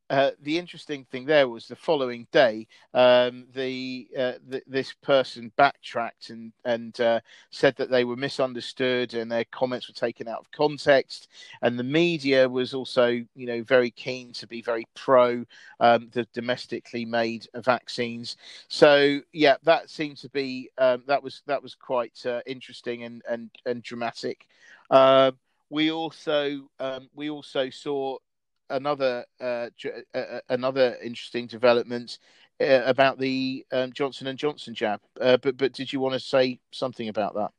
uh, 0.09 0.31
the 0.43 0.57
interesting 0.57 1.05
thing 1.05 1.25
there 1.25 1.49
was 1.49 1.67
the 1.67 1.75
following 1.75 2.27
day, 2.31 2.67
um, 2.95 3.47
the, 3.55 4.09
uh, 4.17 4.33
the, 4.49 4.63
this 4.67 4.93
person 5.03 5.51
backtracked 5.57 6.31
and 6.31 6.53
and 6.65 7.01
uh, 7.01 7.21
said 7.51 7.75
that 7.77 7.91
they 7.91 8.05
were 8.05 8.17
misunderstood 8.17 9.15
and 9.15 9.31
their 9.31 9.45
comments 9.47 9.89
were 9.89 9.95
taken 9.95 10.29
out 10.29 10.39
of 10.39 10.51
context, 10.53 11.29
and 11.63 11.77
the 11.77 11.85
media 11.85 12.49
was 12.49 12.73
also 12.73 13.09
you 13.09 13.47
know 13.47 13.63
very 13.65 13.91
keen 13.91 14.33
to 14.35 14.47
be 14.47 14.63
very 14.63 14.85
pro 14.95 15.45
um, 15.81 16.09
the 16.13 16.27
domestically 16.33 17.05
made 17.05 17.49
vaccines. 17.57 18.37
So 18.69 19.21
yeah, 19.33 19.57
that 19.65 19.91
seemed 19.91 20.19
to 20.19 20.29
be 20.29 20.71
um, 20.79 21.03
that 21.09 21.23
was 21.23 21.43
that 21.47 21.63
was 21.63 21.75
quite 21.75 22.25
uh, 22.25 22.43
interesting 22.47 23.03
and 23.03 23.23
and 23.29 23.51
and 23.65 23.83
dramatic. 23.83 24.47
Uh, 24.89 25.33
we 25.69 25.91
also 25.91 26.69
um, 26.79 27.09
we 27.15 27.29
also 27.29 27.71
saw 27.71 28.19
another 28.71 29.25
uh, 29.41 29.69
uh, 30.15 30.19
uh, 30.19 30.41
another 30.49 30.97
interesting 31.03 31.47
development 31.47 32.19
uh, 32.61 32.83
about 32.85 33.19
the 33.19 33.65
um, 33.73 33.93
Johnson 33.93 34.27
and 34.27 34.39
Johnson 34.39 34.75
jab. 34.75 35.01
Uh, 35.21 35.37
but 35.37 35.57
but 35.57 35.73
did 35.73 35.93
you 35.93 36.01
want 36.01 36.15
to 36.15 36.21
say 36.21 36.61
something 36.71 37.09
about 37.09 37.35
that? 37.35 37.53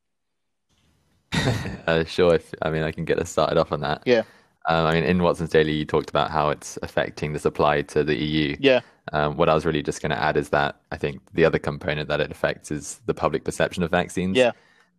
uh, 1.87 2.03
sure. 2.05 2.35
If, 2.35 2.53
I 2.61 2.69
mean, 2.69 2.83
I 2.83 2.91
can 2.91 3.05
get 3.05 3.19
us 3.19 3.29
started 3.29 3.57
off 3.57 3.71
on 3.71 3.81
that. 3.81 4.03
Yeah. 4.05 4.23
Um, 4.69 4.85
I 4.85 4.93
mean, 4.93 5.03
in 5.05 5.23
Watson's 5.23 5.49
Daily, 5.49 5.73
you 5.73 5.85
talked 5.85 6.09
about 6.09 6.29
how 6.29 6.49
it's 6.49 6.77
affecting 6.83 7.31
the 7.33 7.39
supply 7.39 7.83
to 7.83 8.03
the 8.03 8.15
EU. 8.15 8.57
Yeah. 8.59 8.81
Um, 9.13 9.37
what 9.37 9.47
I 9.47 9.53
was 9.53 9.65
really 9.65 9.81
just 9.81 10.01
going 10.01 10.09
to 10.09 10.21
add 10.21 10.35
is 10.35 10.49
that 10.49 10.81
I 10.91 10.97
think 10.97 11.21
the 11.33 11.45
other 11.45 11.59
component 11.59 12.09
that 12.09 12.19
it 12.19 12.31
affects 12.31 12.69
is 12.69 12.99
the 13.05 13.13
public 13.13 13.45
perception 13.45 13.83
of 13.83 13.91
vaccines. 13.91 14.37
Yeah. 14.37 14.51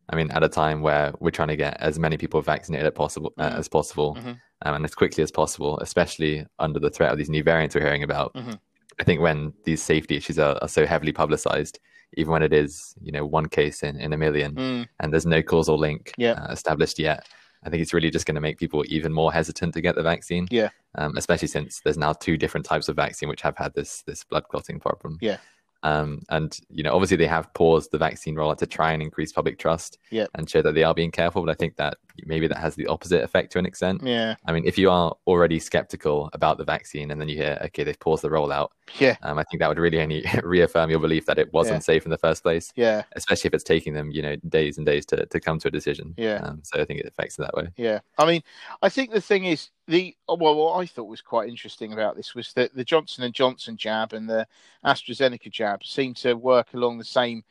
I 0.08 0.16
mean, 0.16 0.30
at 0.30 0.42
a 0.42 0.48
time 0.48 0.80
where 0.80 1.12
we're 1.20 1.30
trying 1.30 1.48
to 1.48 1.56
get 1.56 1.76
as 1.80 1.98
many 1.98 2.16
people 2.16 2.40
vaccinated 2.40 2.86
as 2.86 2.94
possible, 2.94 3.34
uh, 3.36 3.50
Mhm. 3.50 3.58
as 3.58 3.68
possible. 3.68 4.16
Um, 4.62 4.74
and 4.74 4.84
as 4.84 4.94
quickly 4.94 5.22
as 5.22 5.30
possible, 5.30 5.78
especially 5.80 6.46
under 6.58 6.78
the 6.80 6.90
threat 6.90 7.12
of 7.12 7.18
these 7.18 7.30
new 7.30 7.42
variants 7.42 7.74
we're 7.74 7.82
hearing 7.82 8.02
about. 8.02 8.34
Mhm. 8.34 8.58
I 9.00 9.04
think 9.04 9.20
when 9.20 9.52
these 9.64 9.82
safety 9.82 10.16
issues 10.16 10.38
are, 10.38 10.56
are 10.60 10.68
so 10.68 10.84
heavily 10.84 11.12
publicized, 11.12 11.78
even 12.16 12.32
when 12.32 12.42
it 12.42 12.52
is, 12.52 12.94
you 13.00 13.12
know, 13.12 13.24
one 13.24 13.46
case 13.46 13.82
in, 13.82 13.96
in 14.00 14.12
a 14.12 14.16
million, 14.16 14.54
Mm, 14.54 14.88
and 15.00 15.12
there's 15.12 15.26
no 15.26 15.42
causal 15.42 15.78
link 15.78 16.12
Yeah. 16.16 16.32
uh, 16.32 16.52
established 16.52 16.98
yet, 16.98 17.26
I 17.62 17.70
think 17.70 17.82
it's 17.82 17.92
really 17.92 18.10
just 18.10 18.24
going 18.26 18.34
to 18.36 18.40
make 18.40 18.58
people 18.58 18.84
even 18.88 19.12
more 19.12 19.32
hesitant 19.32 19.74
to 19.74 19.80
get 19.80 19.94
the 19.94 20.02
vaccine. 20.02 20.46
Yeah. 20.50 20.70
Um, 20.94 21.16
especially 21.16 21.48
since 21.48 21.80
there's 21.80 21.98
now 21.98 22.12
two 22.14 22.36
different 22.36 22.64
types 22.66 22.88
of 22.88 22.96
vaccine 22.96 23.28
which 23.28 23.42
have 23.42 23.56
had 23.56 23.74
this 23.74 24.02
this 24.02 24.24
blood 24.24 24.44
clotting 24.48 24.80
problem. 24.80 25.18
Yeah. 25.20 25.36
Um, 25.82 26.22
and 26.28 26.58
you 26.70 26.82
know, 26.82 26.92
obviously 26.94 27.16
they 27.16 27.26
have 27.26 27.52
paused 27.54 27.92
the 27.92 27.98
vaccine 27.98 28.34
rollout 28.34 28.58
to 28.58 28.66
try 28.66 28.92
and 28.92 29.00
increase 29.02 29.32
public 29.32 29.58
trust 29.58 29.98
Yeah. 30.10 30.26
and 30.34 30.48
show 30.50 30.60
that 30.62 30.74
they 30.74 30.82
are 30.82 30.94
being 30.94 31.10
careful. 31.12 31.42
But 31.44 31.50
I 31.52 31.54
think 31.54 31.76
that 31.76 31.98
maybe 32.24 32.48
that 32.48 32.58
has 32.58 32.74
the 32.74 32.86
opposite 32.88 33.22
effect 33.22 33.52
to 33.52 33.60
an 33.60 33.66
extent. 33.66 34.00
yeah. 34.04 34.34
I 34.44 34.50
mean, 34.52 34.64
if 34.66 34.76
you 34.76 34.90
are 34.90 35.14
already 35.28 35.60
skeptical 35.60 36.30
about 36.32 36.58
the 36.58 36.64
vaccine 36.64 37.12
and 37.12 37.20
then 37.20 37.28
you 37.28 37.36
hear, 37.36 37.56
okay, 37.66 37.84
they've 37.84 37.98
paused 38.00 38.24
the 38.24 38.28
rollout, 38.28 38.70
Yeah. 38.98 39.16
um, 39.22 39.38
I 39.38 39.44
think 39.44 39.60
that 39.60 39.68
would 39.68 39.78
really 39.78 40.00
only 40.00 40.24
reaffirm 40.42 40.90
your 40.90 40.98
belief 40.98 41.26
that 41.26 41.38
it 41.38 41.52
wasn't 41.52 41.76
Yeah. 41.76 41.80
safe 41.80 42.04
in 42.04 42.10
the 42.10 42.18
first 42.18 42.42
place 42.42 42.72
Yeah. 42.74 43.04
especially 43.12 43.48
if 43.48 43.54
it's 43.54 43.62
taking 43.64 43.94
them, 43.94 44.10
you 44.10 44.22
know, 44.22 44.34
days 44.48 44.78
and 44.78 44.86
days 44.86 45.06
to, 45.06 45.26
to 45.26 45.38
come 45.40 45.60
to 45.60 45.68
a 45.68 45.70
decision. 45.70 46.14
Yeah. 46.16 46.40
Um, 46.42 46.60
so 46.64 46.80
I 46.80 46.84
think 46.84 46.98
it 47.00 47.06
affects 47.06 47.38
it 47.38 47.42
that 47.42 47.54
way. 47.54 47.68
Yeah, 47.76 48.00
I 48.18 48.26
mean, 48.26 48.42
I 48.82 48.88
think 48.88 49.12
the 49.12 49.20
thing 49.20 49.44
is 49.44 49.70
the 49.86 50.14
well, 50.28 50.54
what 50.56 50.78
I 50.80 50.86
thought 50.86 51.04
was 51.04 51.22
quite 51.22 51.48
interesting 51.48 51.92
about 51.94 52.16
this 52.16 52.34
was 52.34 52.52
that 52.54 52.74
the 52.74 52.84
Johnson 52.84 53.24
and 53.24 53.32
Johnson 53.32 53.76
jab 53.76 54.12
and 54.12 54.28
the 54.28 54.46
AstraZeneca 54.84 55.50
jab 55.50 55.67
seem 55.82 56.14
to 56.14 56.34
work 56.34 56.74
along 56.74 56.98
the 56.98 57.04
same. 57.04 57.44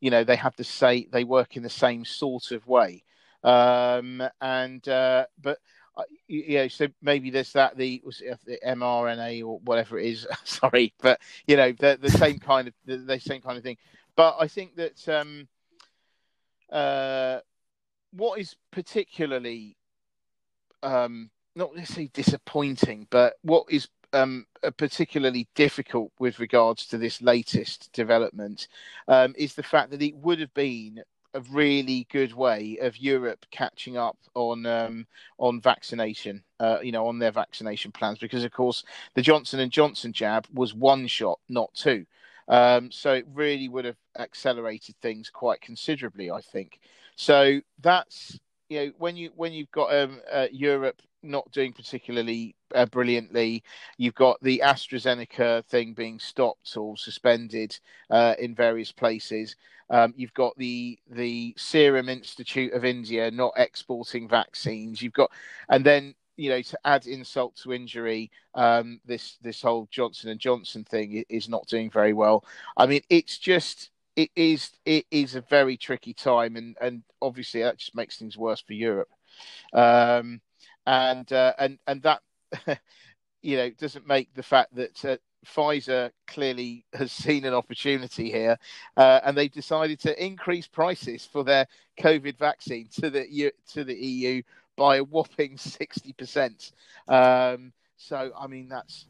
You 0.00 0.10
know, 0.10 0.24
they 0.24 0.36
have 0.36 0.56
the 0.56 0.64
say 0.64 1.08
they 1.12 1.24
work 1.24 1.56
in 1.56 1.62
the 1.62 1.70
same 1.70 2.04
sort 2.04 2.50
of 2.50 2.66
way, 2.66 3.04
um, 3.44 4.22
and 4.40 4.86
uh, 4.88 5.26
but 5.40 5.58
uh, 5.96 6.02
you 6.26 6.56
know, 6.58 6.68
so 6.68 6.88
maybe 7.02 7.30
there's 7.30 7.52
that 7.52 7.76
the 7.76 8.02
the 8.44 8.58
mRNA 8.66 9.44
or 9.44 9.60
whatever 9.60 9.98
it 9.98 10.06
is. 10.06 10.26
sorry, 10.44 10.92
but 11.00 11.20
you 11.46 11.56
know, 11.56 11.72
the 11.72 11.98
the 12.00 12.10
same 12.10 12.38
kind 12.38 12.68
of 12.68 12.74
the, 12.84 12.96
the 12.96 13.20
same 13.20 13.40
kind 13.40 13.56
of 13.56 13.62
thing. 13.62 13.76
But 14.16 14.36
I 14.38 14.48
think 14.48 14.76
that 14.76 15.08
um, 15.08 15.48
uh, 16.70 17.40
what 18.12 18.40
is 18.40 18.56
particularly 18.70 19.76
um, 20.82 21.30
not 21.54 21.74
necessarily 21.76 22.10
disappointing, 22.12 23.06
but 23.10 23.34
what 23.42 23.66
is 23.68 23.88
um, 24.12 24.46
uh, 24.62 24.70
particularly 24.70 25.48
difficult 25.54 26.12
with 26.18 26.38
regards 26.38 26.86
to 26.86 26.98
this 26.98 27.22
latest 27.22 27.90
development 27.92 28.68
um, 29.08 29.34
is 29.36 29.54
the 29.54 29.62
fact 29.62 29.90
that 29.90 30.02
it 30.02 30.16
would 30.16 30.40
have 30.40 30.52
been 30.54 31.02
a 31.34 31.40
really 31.50 32.06
good 32.10 32.34
way 32.34 32.78
of 32.82 32.98
Europe 32.98 33.46
catching 33.50 33.96
up 33.96 34.18
on 34.34 34.66
um, 34.66 35.06
on 35.38 35.60
vaccination, 35.60 36.42
uh, 36.60 36.78
you 36.82 36.92
know, 36.92 37.06
on 37.06 37.18
their 37.18 37.32
vaccination 37.32 37.90
plans, 37.90 38.18
because 38.18 38.44
of 38.44 38.52
course 38.52 38.84
the 39.14 39.22
Johnson 39.22 39.60
and 39.60 39.72
Johnson 39.72 40.12
jab 40.12 40.46
was 40.52 40.74
one 40.74 41.06
shot, 41.06 41.38
not 41.48 41.72
two. 41.74 42.04
Um, 42.48 42.90
so 42.90 43.14
it 43.14 43.26
really 43.32 43.68
would 43.68 43.84
have 43.84 43.96
accelerated 44.18 44.96
things 45.00 45.30
quite 45.30 45.60
considerably, 45.60 46.30
I 46.30 46.40
think. 46.40 46.80
So 47.16 47.60
that's 47.80 48.38
you 48.68 48.78
know 48.78 48.92
when 48.98 49.16
you 49.16 49.30
when 49.34 49.52
you've 49.52 49.70
got 49.70 49.94
um, 49.94 50.20
uh, 50.30 50.48
Europe 50.52 51.00
not 51.22 51.50
doing 51.52 51.72
particularly 51.72 52.54
uh, 52.74 52.86
brilliantly, 52.86 53.62
you've 53.98 54.14
got 54.14 54.40
the 54.42 54.62
AstraZeneca 54.64 55.64
thing 55.66 55.94
being 55.94 56.18
stopped 56.18 56.76
or 56.76 56.96
suspended 56.96 57.78
uh, 58.10 58.34
in 58.38 58.54
various 58.54 58.92
places. 58.92 59.56
Um, 59.90 60.14
you've 60.16 60.34
got 60.34 60.56
the 60.56 60.98
the 61.10 61.54
Serum 61.58 62.08
Institute 62.08 62.72
of 62.72 62.84
India 62.84 63.30
not 63.30 63.52
exporting 63.56 64.28
vaccines. 64.28 65.02
You've 65.02 65.12
got, 65.12 65.30
and 65.68 65.84
then 65.84 66.14
you 66.36 66.48
know 66.48 66.62
to 66.62 66.78
add 66.84 67.06
insult 67.06 67.56
to 67.56 67.72
injury, 67.72 68.30
um, 68.54 69.00
this 69.04 69.36
this 69.42 69.60
whole 69.60 69.88
Johnson 69.90 70.30
and 70.30 70.40
Johnson 70.40 70.84
thing 70.84 71.24
is 71.28 71.48
not 71.48 71.66
doing 71.66 71.90
very 71.90 72.14
well. 72.14 72.44
I 72.76 72.86
mean, 72.86 73.02
it's 73.10 73.36
just 73.38 73.90
it 74.16 74.30
is 74.36 74.70
it 74.86 75.06
is 75.10 75.34
a 75.34 75.42
very 75.42 75.76
tricky 75.76 76.14
time, 76.14 76.56
and 76.56 76.76
and 76.80 77.02
obviously 77.20 77.62
that 77.62 77.78
just 77.78 77.94
makes 77.94 78.16
things 78.16 78.38
worse 78.38 78.60
for 78.60 78.72
Europe. 78.72 79.10
Um, 79.72 80.40
and 80.86 81.32
uh, 81.32 81.52
and 81.58 81.78
and 81.86 82.02
that 82.02 82.20
you 83.42 83.56
know 83.56 83.70
doesn't 83.70 84.06
make 84.06 84.32
the 84.34 84.42
fact 84.42 84.74
that 84.74 85.04
uh, 85.04 85.16
Pfizer 85.46 86.10
clearly 86.26 86.84
has 86.94 87.12
seen 87.12 87.44
an 87.44 87.54
opportunity 87.54 88.30
here, 88.30 88.58
uh, 88.96 89.20
and 89.24 89.36
they've 89.36 89.52
decided 89.52 90.00
to 90.00 90.24
increase 90.24 90.66
prices 90.66 91.26
for 91.30 91.44
their 91.44 91.66
COVID 92.00 92.38
vaccine 92.38 92.88
to 93.00 93.10
the 93.10 93.52
to 93.72 93.84
the 93.84 93.94
EU 93.94 94.42
by 94.76 94.96
a 94.96 95.04
whopping 95.04 95.56
sixty 95.56 96.12
percent. 96.12 96.72
Um, 97.08 97.72
so 97.96 98.32
I 98.38 98.46
mean 98.46 98.68
that's 98.68 99.06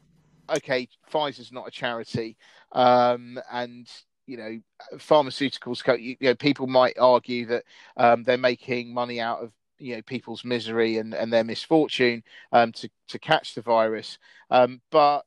okay. 0.57 0.87
Pfizer's 1.11 1.51
not 1.51 1.67
a 1.67 1.71
charity, 1.71 2.37
um, 2.73 3.39
and 3.51 3.89
you 4.27 4.37
know 4.37 4.59
pharmaceuticals. 4.95 5.81
You 5.99 6.17
know 6.21 6.35
people 6.35 6.67
might 6.67 6.97
argue 6.99 7.45
that 7.47 7.63
um, 7.97 8.23
they're 8.23 8.37
making 8.37 8.93
money 8.93 9.19
out 9.19 9.39
of 9.39 9.51
you 9.83 9.95
know 9.95 10.01
people's 10.01 10.45
misery 10.45 10.97
and, 10.97 11.13
and 11.13 11.31
their 11.31 11.43
misfortune 11.43 12.23
um, 12.51 12.71
to 12.71 12.89
to 13.09 13.19
catch 13.19 13.53
the 13.53 13.61
virus. 13.61 14.17
Um, 14.49 14.81
but 14.91 15.25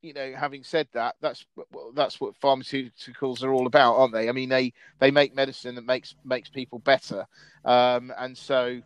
you 0.00 0.12
know, 0.12 0.32
having 0.36 0.64
said 0.64 0.88
that, 0.94 1.14
that's 1.20 1.44
well, 1.70 1.92
that's 1.94 2.20
what 2.20 2.40
pharmaceuticals 2.40 3.44
are 3.44 3.52
all 3.52 3.66
about, 3.66 3.94
aren't 3.94 4.12
they? 4.12 4.28
I 4.28 4.32
mean, 4.32 4.48
they 4.48 4.72
they 4.98 5.10
make 5.10 5.34
medicine 5.34 5.74
that 5.76 5.84
makes 5.84 6.14
makes 6.24 6.48
people 6.48 6.78
better, 6.78 7.26
um, 7.64 8.12
and 8.18 8.36
so 8.36 8.80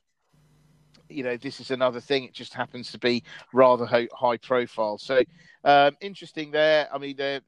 you 1.09 1.23
know, 1.23 1.37
this 1.37 1.61
is 1.61 1.71
another 1.71 2.01
thing. 2.01 2.25
It 2.25 2.35
just 2.35 2.53
happens 2.53 2.91
to 2.93 2.99
be 2.99 3.23
rather 3.53 3.87
high, 3.87 4.09
high 4.13 4.39
profile. 4.39 4.99
So 4.99 5.23
um, 5.65 5.97
interesting 6.01 6.51
there. 6.51 6.89
I 6.93 6.99
mean, 6.99 7.17
they're 7.17 7.41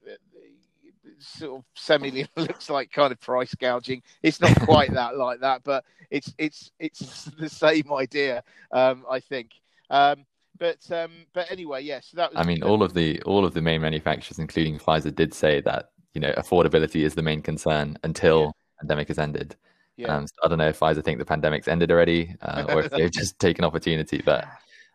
sort 1.19 1.59
of 1.59 1.65
semi 1.75 2.25
looks 2.35 2.69
like 2.69 2.91
kind 2.91 3.11
of 3.11 3.19
price 3.19 3.53
gouging. 3.55 4.01
It's 4.23 4.41
not 4.41 4.59
quite 4.61 4.93
that 4.93 5.17
like 5.25 5.39
that, 5.41 5.63
but 5.63 5.83
it's 6.09 6.33
it's 6.37 6.71
it's 6.79 7.25
the 7.39 7.49
same 7.49 7.91
idea, 7.93 8.43
um, 8.71 9.05
I 9.09 9.19
think. 9.19 9.51
Um, 9.89 10.25
but 10.57 10.79
um, 10.91 11.11
but 11.33 11.49
anyway, 11.51 11.83
yes, 11.83 12.11
that 12.13 12.31
was. 12.33 12.39
I 12.39 12.47
mean, 12.47 12.63
all 12.63 12.83
of 12.83 12.93
the 12.93 13.21
all 13.23 13.45
of 13.45 13.53
the 13.53 13.61
main 13.61 13.81
manufacturers, 13.81 14.39
including 14.39 14.77
Pfizer, 14.79 15.13
did 15.13 15.33
say 15.33 15.61
that 15.61 15.91
you 16.13 16.21
know 16.21 16.31
affordability 16.37 17.01
is 17.05 17.15
the 17.15 17.21
main 17.21 17.41
concern 17.41 17.97
until 18.03 18.41
Yeah. 18.41 18.51
pandemic 18.81 19.07
has 19.07 19.19
ended. 19.19 19.55
yeah. 19.95 20.15
Um, 20.15 20.27
so 20.27 20.33
I 20.43 20.47
don't 20.49 20.57
know 20.57 20.67
if 20.69 20.79
Pfizer 20.79 21.03
think 21.03 21.19
the 21.19 21.25
pandemic's 21.25 21.67
ended 21.67 21.91
already, 21.91 22.35
uh, 22.41 22.65
or 22.69 22.81
if 22.83 22.91
they've 22.91 23.11
just 23.11 23.39
taken 23.39 23.63
opportunity. 23.63 24.21
But 24.23 24.45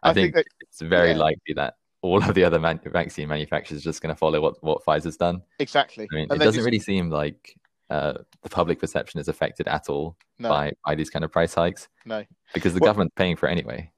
I, 0.02 0.10
I 0.10 0.12
think 0.14 0.34
think, 0.34 0.46
that- 0.46 0.66
it's 0.68 0.80
very 0.82 1.10
yeah. 1.12 1.16
likely 1.18 1.54
that 1.56 1.74
all 2.04 2.22
of 2.22 2.34
the 2.34 2.44
other 2.44 2.60
man- 2.60 2.80
vaccine 2.84 3.28
manufacturers 3.28 3.80
are 3.80 3.84
just 3.90 4.02
going 4.02 4.14
to 4.14 4.18
follow 4.18 4.40
what 4.40 4.62
what 4.62 4.84
Pfizer's 4.84 5.16
done. 5.16 5.42
exactly. 5.58 6.06
I 6.12 6.14
mean, 6.14 6.26
And 6.30 6.32
it 6.40 6.44
doesn't 6.44 6.58
just- 6.58 6.64
really 6.66 6.78
seem 6.78 7.08
like 7.08 7.56
uh, 7.90 8.14
the 8.42 8.48
public 8.50 8.78
perception 8.78 9.20
is 9.20 9.28
affected 9.28 9.66
at 9.68 9.88
all 9.88 10.16
No. 10.38 10.48
by 10.50 10.72
by 10.84 10.94
these 10.94 11.08
kind 11.10 11.24
of 11.24 11.32
price 11.32 11.54
hikes 11.54 11.88
No. 12.04 12.24
because 12.52 12.74
the 12.74 12.80
Well- 12.80 12.90
government's 12.90 13.14
paying 13.16 13.36
for 13.36 13.48
it 13.48 13.52
anyway. 13.52 13.90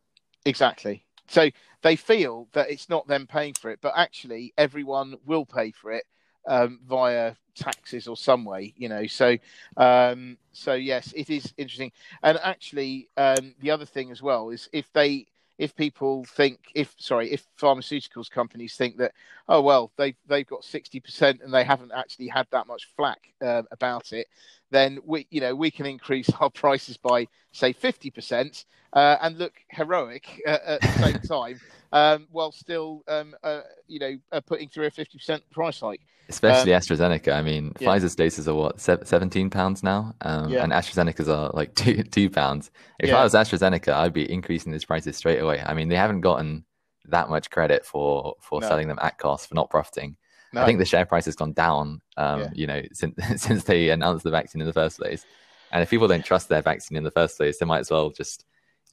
Exactly. 0.44 1.04
So 1.28 1.50
they 1.82 1.96
feel 1.96 2.48
that 2.52 2.70
it's 2.70 2.88
not 2.88 3.08
them 3.08 3.26
paying 3.26 3.54
for 3.54 3.70
it, 3.72 3.80
but 3.80 3.92
actually 3.96 4.54
everyone 4.56 5.16
will 5.24 5.44
pay 5.44 5.72
for 5.72 5.90
it 5.92 6.04
um, 6.48 6.78
via 6.86 7.34
taxes 7.56 8.06
or 8.06 8.16
some 8.16 8.44
way, 8.44 8.72
you 8.76 8.88
know. 8.88 9.06
So, 9.08 9.36
um, 9.76 10.38
so 10.52 10.74
yes, 10.74 11.12
it 11.16 11.28
is 11.28 11.52
interesting. 11.56 11.90
And 12.22 12.38
actually, 12.40 13.08
um, 13.16 13.56
the 13.58 13.72
other 13.72 13.84
thing 13.86 14.12
as 14.12 14.22
well 14.22 14.50
is 14.50 14.68
if 14.72 14.92
they, 14.92 15.26
if 15.58 15.74
people 15.74 16.24
think, 16.24 16.58
if 16.74 16.94
sorry, 16.98 17.32
if 17.32 17.46
pharmaceuticals 17.60 18.30
companies 18.30 18.74
think 18.76 18.98
that, 18.98 19.12
oh 19.48 19.60
well, 19.60 19.90
they 19.96 20.14
they've 20.26 20.46
got 20.46 20.64
sixty 20.64 21.00
percent 21.00 21.40
and 21.42 21.52
they 21.52 21.64
haven't 21.64 21.92
actually 21.92 22.28
had 22.28 22.46
that 22.50 22.66
much 22.66 22.88
flack 22.96 23.20
uh, 23.42 23.62
about 23.70 24.12
it, 24.12 24.26
then 24.70 24.98
we, 25.04 25.26
you 25.30 25.40
know, 25.40 25.54
we 25.54 25.70
can 25.70 25.86
increase 25.86 26.28
our 26.40 26.50
prices 26.50 26.96
by 26.96 27.28
say 27.52 27.72
fifty 27.72 28.10
percent 28.10 28.64
uh, 28.92 29.16
and 29.22 29.38
look 29.38 29.54
heroic 29.70 30.40
uh, 30.46 30.58
at 30.66 30.80
the 30.80 30.88
same 30.92 31.20
time, 31.28 31.60
um, 31.92 32.26
while 32.30 32.52
still, 32.52 33.02
um, 33.08 33.34
uh, 33.42 33.60
you 33.86 33.98
know, 33.98 34.16
uh, 34.32 34.40
putting 34.40 34.68
through 34.68 34.86
a 34.86 34.90
fifty 34.90 35.18
percent 35.18 35.42
price 35.50 35.80
hike. 35.80 36.00
Especially 36.28 36.72
AstraZeneca. 36.72 37.32
I 37.32 37.42
mean, 37.42 37.66
Um, 37.66 37.72
yeah. 37.78 37.88
Pfizer's 37.88 38.16
doses 38.16 38.48
are 38.48 38.54
what 38.54 38.80
seventeen 38.80 39.48
pounds 39.50 39.82
now, 39.84 40.12
um, 40.22 40.52
Yeah. 40.52 40.64
and 40.64 40.72
AstraZeneca's 40.72 41.28
are 41.28 41.50
like 41.54 41.74
two 41.76 42.02
two 42.02 42.28
pounds. 42.30 42.70
If 42.98 43.10
Yeah. 43.10 43.18
I 43.18 43.22
was 43.24 43.34
AstraZeneca, 43.34 43.92
I'd 43.92 44.12
be 44.12 44.30
increasing 44.30 44.72
these 44.72 44.84
prices 44.84 45.16
straight 45.16 45.38
away. 45.38 45.62
I 45.64 45.74
mean, 45.74 45.88
they 45.88 45.96
haven't 45.96 46.22
gotten 46.22 46.64
that 47.04 47.28
much 47.28 47.50
credit 47.50 47.86
for 47.86 48.34
for 48.40 48.60
No. 48.60 48.66
selling 48.68 48.88
them 48.88 48.98
at 49.00 49.18
cost 49.18 49.48
for 49.48 49.54
not 49.54 49.70
profiting. 49.70 50.16
No. 50.56 50.62
I 50.62 50.66
think 50.66 50.78
the 50.78 50.86
share 50.86 51.04
price 51.04 51.26
has 51.26 51.36
gone 51.36 51.52
down. 51.52 52.00
Um, 52.16 52.40
yeah. 52.40 52.50
You 52.54 52.66
know, 52.66 52.82
since 52.92 53.14
since 53.42 53.64
they 53.64 53.90
announced 53.90 54.24
the 54.24 54.30
vaccine 54.30 54.60
in 54.60 54.66
the 54.66 54.72
first 54.72 54.98
place. 54.98 55.24
And 55.70 55.82
if 55.82 55.90
people 55.90 56.08
don't 56.08 56.24
trust 56.24 56.48
their 56.48 56.62
vaccine 56.62 56.96
in 56.96 57.04
the 57.04 57.10
first 57.10 57.36
place, 57.36 57.58
they 57.58 57.66
might 57.66 57.80
as 57.80 57.90
well 57.90 58.10
just 58.10 58.44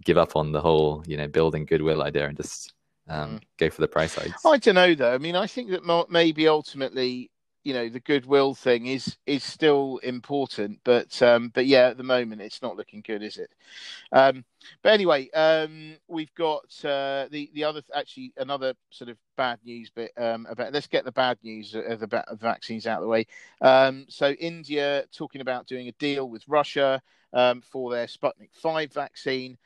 give 0.03 0.17
up 0.17 0.35
on 0.35 0.51
the 0.51 0.59
whole, 0.59 1.03
you 1.07 1.15
know, 1.15 1.27
building 1.27 1.65
goodwill 1.65 2.03
idea 2.03 2.27
and 2.27 2.35
just 2.35 2.73
um, 3.07 3.37
mm. 3.37 3.41
go 3.57 3.69
for 3.69 3.81
the 3.81 3.87
price 3.87 4.15
hikes. 4.15 4.45
I 4.45 4.57
don't 4.57 4.75
know 4.75 4.93
though. 4.93 5.13
I 5.13 5.17
mean, 5.17 5.35
I 5.35 5.47
think 5.47 5.69
that 5.69 6.07
maybe 6.09 6.47
ultimately 6.47 7.31
you 7.63 7.73
know 7.73 7.87
the 7.89 7.99
goodwill 7.99 8.53
thing 8.53 8.87
is 8.87 9.17
is 9.25 9.43
still 9.43 9.99
important, 10.03 10.79
but 10.83 11.21
um, 11.21 11.49
but 11.53 11.65
yeah, 11.65 11.87
at 11.87 11.97
the 11.97 12.03
moment 12.03 12.41
it's 12.41 12.61
not 12.61 12.75
looking 12.75 13.01
good, 13.01 13.23
is 13.23 13.37
it? 13.37 13.51
Um, 14.11 14.43
but 14.81 14.93
anyway, 14.93 15.29
um, 15.31 15.95
we've 16.07 16.33
got 16.35 16.63
uh, 16.83 17.27
the 17.31 17.49
the 17.53 17.63
other 17.63 17.81
actually 17.95 18.33
another 18.37 18.73
sort 18.89 19.09
of 19.09 19.17
bad 19.37 19.59
news 19.63 19.89
bit 19.89 20.11
um, 20.17 20.45
about. 20.49 20.73
Let's 20.73 20.87
get 20.87 21.05
the 21.05 21.11
bad 21.11 21.37
news 21.43 21.73
of 21.75 21.99
the, 21.99 22.23
vaccines 22.39 22.85
out 22.85 22.97
of 22.97 23.03
the 23.03 23.09
way. 23.09 23.27
Um, 23.61 24.05
so 24.09 24.31
India 24.31 25.05
talking 25.13 25.41
about 25.41 25.67
doing 25.67 25.87
a 25.87 25.93
deal 25.93 26.29
with 26.29 26.47
Russia 26.47 27.01
um, 27.33 27.61
for 27.61 27.91
their 27.91 28.07
Sputnik 28.07 28.53
Five 28.53 28.91
vaccine. 28.93 29.57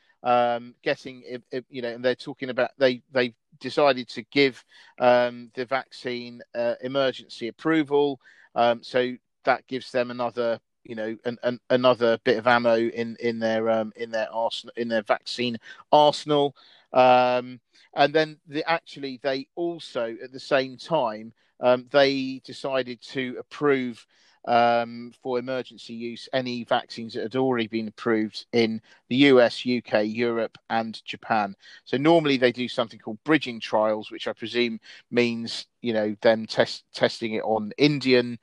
Getting 0.82 1.22
you 1.68 1.82
know, 1.82 1.88
and 1.88 2.04
they're 2.04 2.14
talking 2.14 2.50
about 2.50 2.70
they 2.78 3.02
they 3.12 3.34
decided 3.60 4.08
to 4.08 4.22
give 4.22 4.64
um, 4.98 5.50
the 5.54 5.64
vaccine 5.64 6.42
uh, 6.54 6.74
emergency 6.82 7.48
approval. 7.48 8.20
Um, 8.54 8.82
so 8.82 9.14
that 9.44 9.66
gives 9.66 9.92
them 9.92 10.10
another, 10.10 10.60
you 10.84 10.94
know, 10.94 11.16
an, 11.24 11.38
an, 11.42 11.60
another 11.70 12.18
bit 12.24 12.38
of 12.38 12.46
ammo 12.46 12.76
in 12.76 13.16
in 13.20 13.38
their 13.38 13.70
um, 13.70 13.92
in 13.96 14.10
their 14.10 14.28
arsenal 14.32 14.72
in 14.76 14.88
their 14.88 15.02
vaccine 15.02 15.58
arsenal. 15.92 16.56
Um, 16.92 17.60
and 17.94 18.14
then 18.14 18.38
the, 18.46 18.68
actually, 18.68 19.20
they 19.22 19.48
also 19.54 20.16
at 20.22 20.32
the 20.32 20.40
same 20.40 20.76
time 20.76 21.32
um, 21.60 21.86
they 21.90 22.40
decided 22.44 23.00
to 23.02 23.36
approve 23.38 24.06
um, 24.48 25.12
for 25.22 25.38
emergency 25.38 25.92
use 25.92 26.26
any 26.32 26.64
vaccines 26.64 27.12
that 27.12 27.22
had 27.22 27.36
already 27.36 27.68
been 27.68 27.86
approved 27.86 28.46
in 28.52 28.80
the 29.08 29.16
US, 29.16 29.64
UK, 29.66 30.04
Europe, 30.06 30.56
and 30.70 31.04
Japan. 31.04 31.54
So 31.84 31.98
normally 31.98 32.38
they 32.38 32.50
do 32.50 32.66
something 32.66 32.98
called 32.98 33.22
bridging 33.24 33.60
trials, 33.60 34.10
which 34.10 34.26
I 34.26 34.32
presume 34.32 34.80
means 35.10 35.66
you 35.82 35.92
know 35.92 36.16
them 36.22 36.46
test 36.46 36.84
testing 36.92 37.34
it 37.34 37.42
on 37.42 37.72
Indian 37.78 38.38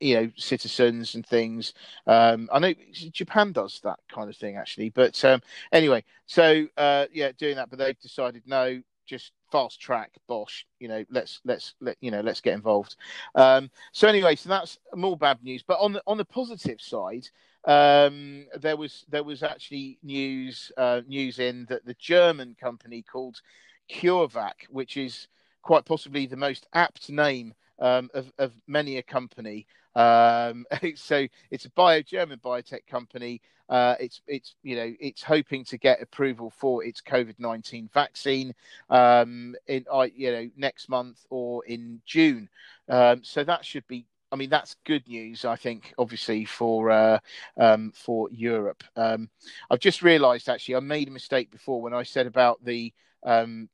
you 0.00 0.16
know 0.16 0.30
citizens 0.36 1.14
and 1.14 1.24
things. 1.24 1.72
Um, 2.06 2.48
I 2.52 2.58
know 2.58 2.74
Japan 3.12 3.52
does 3.52 3.80
that 3.84 4.00
kind 4.12 4.28
of 4.28 4.36
thing 4.36 4.56
actually, 4.56 4.90
but 4.90 5.24
um, 5.24 5.40
anyway, 5.72 6.02
so 6.26 6.66
uh, 6.76 7.06
yeah, 7.12 7.30
doing 7.38 7.56
that, 7.56 7.70
but 7.70 7.78
they've 7.78 7.98
decided 8.00 8.42
no, 8.44 8.82
just 9.06 9.30
fast 9.54 9.80
track 9.80 10.10
bosh 10.26 10.66
you 10.80 10.88
know 10.88 11.04
let's 11.12 11.40
let's 11.44 11.74
let 11.80 11.96
you 12.00 12.10
know 12.10 12.20
let's 12.20 12.40
get 12.40 12.54
involved. 12.54 12.96
Um, 13.36 13.70
so 13.92 14.08
anyway 14.08 14.34
so 14.34 14.48
that's 14.48 14.80
more 14.96 15.16
bad 15.16 15.38
news. 15.44 15.62
But 15.62 15.78
on 15.78 15.92
the 15.92 16.02
on 16.08 16.18
the 16.18 16.24
positive 16.24 16.80
side 16.80 17.28
um, 17.64 18.46
there 18.60 18.76
was 18.76 19.04
there 19.08 19.22
was 19.22 19.44
actually 19.44 20.00
news 20.02 20.72
uh, 20.76 21.02
news 21.06 21.38
in 21.38 21.66
that 21.68 21.86
the 21.86 21.94
german 22.00 22.56
company 22.60 23.02
called 23.02 23.40
CureVac 23.88 24.66
which 24.70 24.96
is 24.96 25.28
quite 25.62 25.84
possibly 25.84 26.26
the 26.26 26.36
most 26.36 26.66
apt 26.72 27.08
name 27.08 27.54
um, 27.78 28.10
of, 28.12 28.32
of 28.38 28.52
many 28.66 28.98
a 28.98 29.02
company 29.04 29.68
um, 29.94 30.64
so 30.96 31.26
it's 31.50 31.64
a 31.64 31.70
bio 31.70 32.02
German 32.02 32.38
biotech 32.38 32.86
company. 32.86 33.40
Uh, 33.68 33.94
it's 33.98 34.20
it's 34.26 34.56
you 34.62 34.76
know 34.76 34.92
it's 35.00 35.22
hoping 35.22 35.64
to 35.64 35.78
get 35.78 36.02
approval 36.02 36.50
for 36.50 36.84
its 36.84 37.00
COVID 37.00 37.36
nineteen 37.38 37.88
vaccine 37.92 38.54
um, 38.90 39.54
in 39.66 39.84
uh, 39.90 40.06
you 40.14 40.30
know 40.32 40.50
next 40.56 40.88
month 40.88 41.24
or 41.30 41.64
in 41.64 42.00
June. 42.04 42.48
Um, 42.88 43.22
so 43.22 43.44
that 43.44 43.64
should 43.64 43.86
be. 43.86 44.06
I 44.32 44.36
mean 44.36 44.50
that's 44.50 44.74
good 44.84 45.06
news. 45.06 45.44
I 45.44 45.54
think 45.54 45.94
obviously 45.96 46.44
for 46.44 46.90
uh, 46.90 47.18
um, 47.56 47.92
for 47.94 48.28
Europe. 48.32 48.82
Um, 48.96 49.30
I've 49.70 49.78
just 49.80 50.02
realised 50.02 50.48
actually 50.48 50.74
I 50.76 50.80
made 50.80 51.08
a 51.08 51.12
mistake 51.12 51.50
before 51.50 51.80
when 51.80 51.94
I 51.94 52.02
said 52.02 52.26
about 52.26 52.62
the 52.64 52.92
um, 53.22 53.68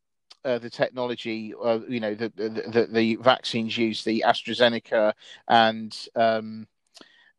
uh, 0.45 0.59
the 0.59 0.71
technology, 0.71 1.55
uh, 1.63 1.81
you 1.89 2.01
know, 2.01 2.15
the, 2.15 2.33
the, 2.37 2.89
the 2.91 3.17
vaccines 3.17 3.77
used, 3.77 4.05
the 4.05 4.25
AstraZeneca 4.27 5.13
and 5.49 5.97
um, 6.17 6.67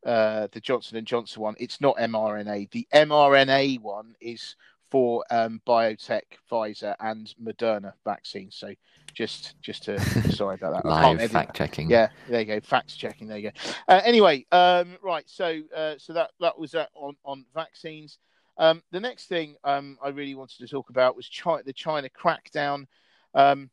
uh, 0.06 0.48
the 0.52 0.60
Johnson 0.60 0.98
and 0.98 1.08
Johnson 1.08 1.42
one, 1.42 1.56
it's 1.60 1.82
not 1.82 1.98
mRNA. 1.98 2.72
The 2.72 2.88
mRNA 2.94 3.80
one 3.82 4.16
is 4.20 4.56
for 4.90 5.24
um, 5.32 5.62
BioNTech, 5.66 6.22
Pfizer, 6.52 6.96
and 7.00 7.34
Moderna 7.42 7.94
vaccines. 8.04 8.56
So 8.56 8.74
just 9.14 9.56
just 9.62 9.84
to 9.84 10.00
sorry 10.32 10.56
about 10.56 10.84
that. 10.84 10.90
Live 10.90 11.32
fact 11.32 11.56
checking. 11.56 11.90
Yeah, 11.90 12.10
there 12.28 12.42
you 12.42 12.46
go. 12.46 12.60
Fact 12.60 12.98
checking. 12.98 13.28
There 13.28 13.38
you 13.38 13.52
go. 13.52 13.72
Uh, 13.88 14.02
anyway, 14.04 14.46
um, 14.52 14.98
right. 15.02 15.28
So 15.30 15.62
uh, 15.76 15.96
so 15.98 16.14
that 16.14 16.32
that 16.40 16.60
was 16.60 16.72
that 16.72 16.90
on 16.94 17.16
on 17.24 17.46
vaccines. 17.56 18.20
Um, 18.58 18.84
the 18.92 19.00
next 19.00 19.28
thing 19.28 19.56
um, 19.64 19.98
I 20.04 20.10
really 20.10 20.36
wanted 20.36 20.60
to 20.60 20.68
talk 20.68 20.90
about 20.90 21.16
was 21.16 21.30
the 21.30 21.74
China 21.74 22.10
crackdown. 22.10 22.86
Um, 23.34 23.70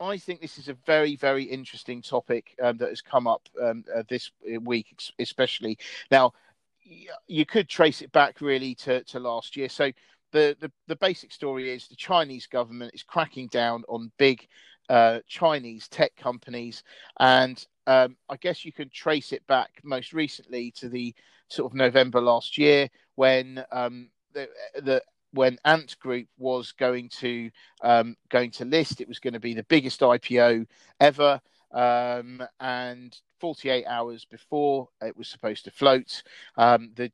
I 0.00 0.18
think 0.18 0.40
this 0.40 0.58
is 0.58 0.68
a 0.68 0.74
very, 0.86 1.16
very 1.16 1.44
interesting 1.44 2.02
topic 2.02 2.56
um, 2.62 2.76
that 2.78 2.88
has 2.88 3.00
come 3.00 3.26
up 3.26 3.48
um, 3.62 3.84
uh, 3.94 4.02
this 4.08 4.30
week, 4.60 4.94
especially. 5.18 5.78
Now, 6.10 6.32
you 7.28 7.46
could 7.46 7.68
trace 7.68 8.02
it 8.02 8.10
back 8.12 8.40
really 8.40 8.74
to, 8.76 9.04
to 9.04 9.20
last 9.20 9.56
year. 9.56 9.68
So, 9.68 9.92
the, 10.32 10.56
the, 10.60 10.72
the 10.88 10.96
basic 10.96 11.30
story 11.30 11.70
is 11.70 11.86
the 11.86 11.94
Chinese 11.94 12.46
government 12.46 12.94
is 12.94 13.02
cracking 13.02 13.48
down 13.48 13.84
on 13.86 14.10
big 14.18 14.46
uh, 14.88 15.20
Chinese 15.28 15.88
tech 15.88 16.16
companies. 16.16 16.82
And 17.20 17.64
um, 17.86 18.16
I 18.28 18.36
guess 18.36 18.64
you 18.64 18.72
can 18.72 18.88
trace 18.88 19.32
it 19.32 19.46
back 19.46 19.70
most 19.84 20.12
recently 20.12 20.70
to 20.72 20.88
the 20.88 21.14
sort 21.48 21.70
of 21.70 21.76
November 21.76 22.20
last 22.20 22.56
year 22.56 22.88
when 23.16 23.64
um, 23.70 24.08
the, 24.32 24.48
the 24.82 25.02
when 25.32 25.58
Ant 25.64 25.98
Group 25.98 26.28
was 26.38 26.72
going 26.72 27.08
to 27.20 27.50
um, 27.82 28.16
going 28.28 28.50
to 28.52 28.64
list. 28.64 29.00
It 29.00 29.08
was 29.08 29.18
going 29.18 29.34
to 29.34 29.40
be 29.40 29.54
the 29.54 29.64
biggest 29.64 30.00
IPO 30.00 30.66
ever, 31.00 31.40
um, 31.72 32.42
and 32.60 33.16
48 33.40 33.86
hours 33.86 34.24
before 34.24 34.88
it 35.00 35.16
was 35.16 35.28
supposed 35.28 35.64
to 35.64 35.70
float, 35.70 36.22
um, 36.56 36.90
the 36.94 37.10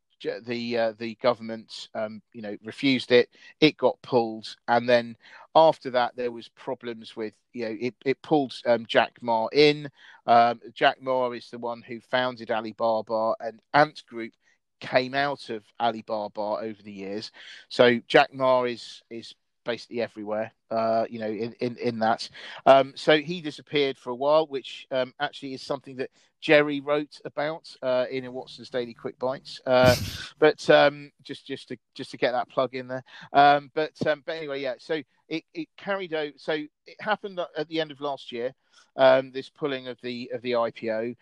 the 0.46 0.76
uh, 0.76 0.92
the 0.98 1.14
government 1.16 1.88
um, 1.94 2.20
you 2.32 2.42
know 2.42 2.56
refused 2.64 3.12
it. 3.12 3.30
It 3.60 3.76
got 3.76 4.00
pulled, 4.02 4.56
and 4.66 4.88
then 4.88 5.16
after 5.54 5.90
that 5.90 6.16
there 6.16 6.32
was 6.32 6.48
problems 6.48 7.16
with 7.16 7.34
you 7.52 7.64
know 7.66 7.76
it, 7.80 7.94
it 8.04 8.22
pulled 8.22 8.54
um, 8.66 8.84
Jack 8.86 9.18
Ma 9.22 9.46
in. 9.52 9.88
Um, 10.26 10.60
Jack 10.74 11.00
Ma 11.00 11.30
is 11.30 11.50
the 11.50 11.58
one 11.58 11.82
who 11.82 12.00
founded 12.00 12.50
Alibaba, 12.50 13.34
and 13.40 13.60
Ant 13.74 14.02
Group 14.08 14.32
came 14.80 15.14
out 15.14 15.50
of 15.50 15.64
Alibaba 15.80 16.40
over 16.40 16.82
the 16.82 16.92
years. 16.92 17.32
So 17.68 18.00
Jack 18.08 18.32
Ma 18.32 18.64
is 18.64 19.02
is 19.10 19.34
basically 19.68 20.00
everywhere, 20.00 20.50
uh, 20.70 21.04
you 21.10 21.18
know, 21.18 21.28
in, 21.28 21.54
in, 21.60 21.76
in 21.76 21.98
that. 21.98 22.26
Um, 22.64 22.94
so 22.96 23.18
he 23.18 23.42
disappeared 23.42 23.98
for 23.98 24.08
a 24.08 24.14
while, 24.14 24.46
which 24.46 24.86
um, 24.90 25.12
actually 25.20 25.52
is 25.52 25.60
something 25.60 25.96
that 25.96 26.10
Jerry 26.40 26.80
wrote 26.80 27.20
about 27.26 27.70
uh, 27.82 28.06
in 28.10 28.24
a 28.24 28.30
Watson's 28.30 28.70
Daily 28.70 28.94
Quick 28.94 29.18
Bites. 29.18 29.60
Uh, 29.66 29.94
but 30.38 30.68
um, 30.70 31.12
just 31.22 31.46
just 31.46 31.68
to 31.68 31.76
just 31.94 32.10
to 32.12 32.16
get 32.16 32.32
that 32.32 32.48
plug 32.48 32.74
in 32.74 32.88
there. 32.88 33.04
Um, 33.34 33.70
but 33.74 33.92
um, 34.06 34.22
but 34.24 34.36
anyway, 34.36 34.62
yeah. 34.62 34.74
So 34.78 35.02
it, 35.28 35.44
it 35.52 35.68
carried 35.76 36.14
out. 36.14 36.32
So 36.38 36.52
it 36.52 36.96
happened 37.00 37.38
at 37.56 37.68
the 37.68 37.80
end 37.80 37.90
of 37.90 38.00
last 38.00 38.32
year. 38.32 38.54
Um, 38.96 39.32
this 39.32 39.50
pulling 39.50 39.86
of 39.88 39.98
the 40.02 40.30
of 40.32 40.40
the 40.40 40.52
IPO. 40.52 41.14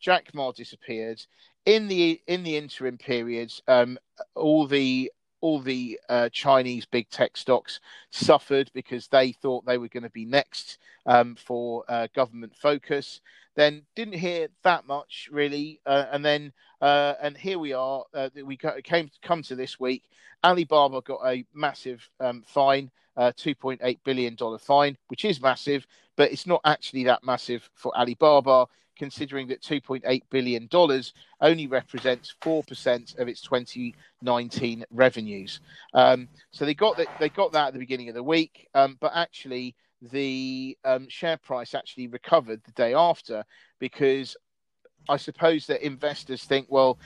Jack 0.00 0.34
Ma 0.34 0.50
disappeared 0.50 1.24
in 1.66 1.88
the 1.88 2.20
in 2.26 2.42
the 2.42 2.56
interim 2.56 2.98
periods, 2.98 3.62
um, 3.68 3.98
all 4.34 4.66
the 4.66 5.10
all 5.40 5.60
the 5.60 5.98
uh, 6.08 6.28
Chinese 6.30 6.86
big 6.86 7.08
tech 7.10 7.36
stocks 7.36 7.80
suffered 8.10 8.70
because 8.72 9.08
they 9.08 9.32
thought 9.32 9.66
they 9.66 9.76
were 9.76 9.88
going 9.88 10.04
to 10.04 10.10
be 10.10 10.24
next 10.24 10.78
um, 11.04 11.34
for 11.36 11.84
uh, 11.88 12.06
government 12.14 12.54
focus. 12.56 13.20
Then 13.54 13.82
didn't 13.96 14.14
hear 14.14 14.48
that 14.62 14.86
much 14.86 15.28
really, 15.30 15.80
uh, 15.84 16.06
and 16.10 16.24
then 16.24 16.52
uh, 16.80 17.14
and 17.20 17.36
here 17.36 17.58
we 17.58 17.72
are. 17.72 18.04
Uh, 18.14 18.30
we 18.44 18.56
came 18.56 19.10
come 19.20 19.42
to 19.44 19.56
this 19.56 19.78
week. 19.78 20.04
Alibaba 20.44 21.02
got 21.02 21.20
a 21.26 21.44
massive 21.54 22.08
um, 22.18 22.42
fine, 22.46 22.90
uh, 23.16 23.32
two 23.36 23.54
point 23.54 23.80
eight 23.84 24.00
billion 24.04 24.34
dollar 24.36 24.58
fine, 24.58 24.96
which 25.08 25.24
is 25.24 25.42
massive, 25.42 25.86
but 26.22 26.30
it's 26.30 26.46
not 26.46 26.60
actually 26.64 27.02
that 27.02 27.24
massive 27.24 27.68
for 27.74 27.92
Alibaba 27.98 28.64
considering 28.96 29.48
that 29.48 29.60
$2.8 29.60 30.22
billion 30.30 30.68
only 31.40 31.66
represents 31.66 32.36
4% 32.40 33.18
of 33.18 33.26
its 33.26 33.40
2019 33.40 34.84
revenues. 34.92 35.58
Um, 35.94 36.28
so 36.52 36.64
they 36.64 36.74
got, 36.74 36.96
that, 36.98 37.08
they 37.18 37.28
got 37.28 37.50
that 37.54 37.66
at 37.66 37.72
the 37.72 37.80
beginning 37.80 38.08
of 38.08 38.14
the 38.14 38.22
week, 38.22 38.68
um, 38.72 38.98
but 39.00 39.10
actually 39.16 39.74
the 40.12 40.78
um, 40.84 41.08
share 41.08 41.38
price 41.38 41.74
actually 41.74 42.06
recovered 42.06 42.62
the 42.64 42.72
day 42.72 42.94
after 42.94 43.44
because 43.80 44.36
I 45.08 45.16
suppose 45.16 45.66
that 45.66 45.84
investors 45.84 46.44
think, 46.44 46.68
well, 46.70 47.00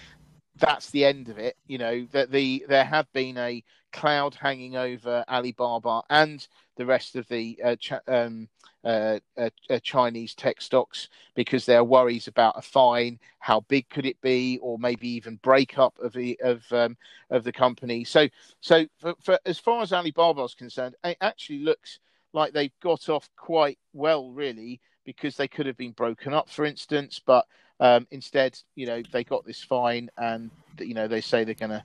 that's 0.59 0.91
the 0.91 1.05
end 1.05 1.29
of 1.29 1.39
it. 1.39 1.57
You 1.67 1.79
know 1.79 2.07
that 2.13 2.31
the 2.31 2.65
there 2.69 2.85
had 2.85 3.07
been 3.13 3.37
a 3.39 3.63
cloud 3.93 4.35
hanging 4.35 4.77
over 4.77 5.25
Alibaba 5.29 6.03
and 6.11 6.47
the 6.77 6.85
rest 6.85 7.17
of 7.17 7.27
the 7.29 7.59
uh, 7.65 7.77
ch- 7.77 7.93
um, 8.07 8.49
uh, 8.85 9.19
uh, 9.39 9.51
uh, 9.71 9.79
Chinese 9.83 10.35
tech 10.35 10.61
stocks 10.61 11.09
because 11.35 11.65
there 11.65 11.79
are 11.79 11.85
worries 11.85 12.29
about 12.29 12.59
a 12.59 12.63
fine. 12.63 13.19
How 13.39 13.61
big 13.61 13.89
could 13.89 14.07
it 14.07 14.21
be, 14.21 14.59
or 14.63 14.79
maybe 14.79 15.09
even 15.09 15.41
breakup 15.43 15.99
of 15.99 16.13
the 16.13 16.39
of 16.43 16.65
um, 16.71 16.97
of 17.31 17.43
the 17.45 17.53
company? 17.53 18.05
So, 18.05 18.29
so 18.61 18.87
for, 18.99 19.15
for, 19.21 19.39
as 19.47 19.59
far 19.59 19.83
as 19.83 19.93
Alibaba 19.93 20.43
is 20.45 20.55
concerned, 20.55 20.95
it 21.05 21.17
actually 21.21 21.61
looks 21.61 21.99
like 22.33 22.53
they've 22.53 22.81
got 22.83 23.09
off 23.09 23.29
quite 23.37 23.79
well, 23.93 24.31
really, 24.31 24.81
because 25.05 25.37
they 25.37 25.49
could 25.49 25.67
have 25.67 25.77
been 25.77 25.93
broken 25.93 26.35
up, 26.35 26.51
for 26.51 26.65
instance, 26.65 27.21
but 27.25 27.47
um, 27.81 28.07
instead, 28.11 28.59
you 28.75 28.87
know, 28.87 29.03
they 29.13 29.25
got 29.25 29.45
this 29.45 29.63
fine, 29.63 30.11
and 30.19 30.51
you 30.79 30.95
know 30.95 31.09
they 31.09 31.21
say 31.21 31.45
they're 31.45 31.55
going 31.55 31.71
to 31.71 31.85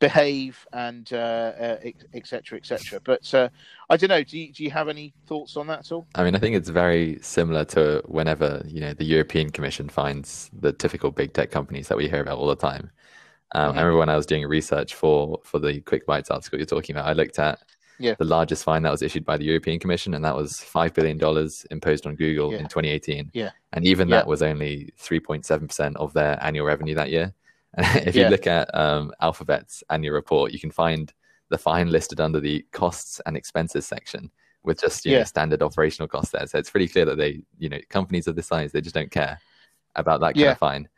behave 0.00 0.66
and 0.72 1.12
etc. 1.12 1.82
Uh, 2.52 2.56
etc. 2.56 2.96
Et 2.96 3.04
but 3.04 3.34
uh, 3.34 3.48
I 3.88 3.96
don't 3.96 4.08
know. 4.08 4.24
Do 4.24 4.38
you, 4.38 4.52
do 4.52 4.64
you 4.64 4.70
have 4.70 4.88
any 4.88 5.12
thoughts 5.26 5.56
on 5.56 5.66
that 5.68 5.80
at 5.80 5.92
all? 5.92 6.06
I 6.14 6.24
mean, 6.24 6.34
I 6.34 6.38
think 6.38 6.56
it's 6.56 6.70
very 6.70 7.18
similar 7.22 7.64
to 7.66 8.02
whenever 8.06 8.62
you 8.66 8.80
know 8.80 8.92
the 8.92 9.04
European 9.04 9.50
Commission 9.50 9.88
finds 9.88 10.50
the 10.58 10.72
typical 10.72 11.10
big 11.10 11.32
tech 11.32 11.50
companies 11.50 11.88
that 11.88 11.96
we 11.96 12.08
hear 12.08 12.20
about 12.20 12.38
all 12.38 12.48
the 12.48 12.56
time. 12.56 12.90
Um, 13.52 13.70
mm-hmm. 13.70 13.78
I 13.78 13.82
remember 13.82 13.98
when 13.98 14.08
I 14.08 14.16
was 14.16 14.26
doing 14.26 14.44
research 14.46 14.94
for 14.94 15.40
for 15.44 15.58
the 15.58 15.80
Quick 15.82 16.06
Bytes 16.06 16.30
article 16.30 16.58
you're 16.58 16.66
talking 16.66 16.96
about, 16.96 17.06
I 17.06 17.12
looked 17.12 17.38
at 17.38 17.60
yeah. 18.00 18.14
the 18.18 18.24
largest 18.24 18.64
fine 18.64 18.82
that 18.82 18.90
was 18.90 19.02
issued 19.02 19.24
by 19.24 19.36
the 19.36 19.44
European 19.44 19.78
Commission, 19.78 20.14
and 20.14 20.24
that 20.24 20.34
was 20.34 20.60
five 20.60 20.94
billion 20.94 21.18
dollars 21.18 21.66
imposed 21.70 22.06
on 22.06 22.16
Google 22.16 22.52
yeah. 22.52 22.58
in 22.58 22.64
2018. 22.64 23.30
Yeah, 23.32 23.50
and 23.72 23.86
even 23.86 24.08
yeah. 24.08 24.16
that 24.16 24.26
was 24.26 24.42
only 24.42 24.92
3.7 25.00 25.68
percent 25.68 25.96
of 25.96 26.12
their 26.12 26.42
annual 26.42 26.66
revenue 26.66 26.94
that 26.94 27.10
year. 27.10 27.32
if 27.78 28.16
you 28.16 28.26
look 28.28 28.46
at 28.46 28.74
um, 28.74 29.12
Alphabet's 29.20 29.84
annual 29.90 30.14
report, 30.14 30.52
you 30.52 30.58
can 30.58 30.72
find 30.72 31.12
the 31.50 31.58
fine 31.58 31.88
listed 31.88 32.20
under 32.20 32.40
the 32.40 32.64
costs 32.72 33.20
and 33.26 33.36
expenses 33.36 33.86
section 33.86 34.30
with 34.62 34.80
just 34.80 35.04
you 35.04 35.18
know, 35.18 35.24
standard 35.24 35.62
operational 35.62 36.08
costs 36.08 36.32
there. 36.32 36.46
So 36.46 36.58
it's 36.58 36.70
pretty 36.70 36.88
clear 36.88 37.04
that 37.04 37.16
they, 37.16 37.40
you 37.58 37.68
know, 37.68 37.78
companies 37.88 38.26
of 38.26 38.36
this 38.36 38.46
size, 38.46 38.72
they 38.72 38.80
just 38.80 38.94
don't 38.94 39.10
care 39.10 39.38
about 39.94 40.20
that 40.20 40.34
kind 40.34 40.48
of 40.48 40.58
fine. 40.58 40.88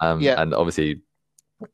Um, 0.00 0.20
yeah. 0.20 0.40
And 0.40 0.54
obviously, 0.54 1.02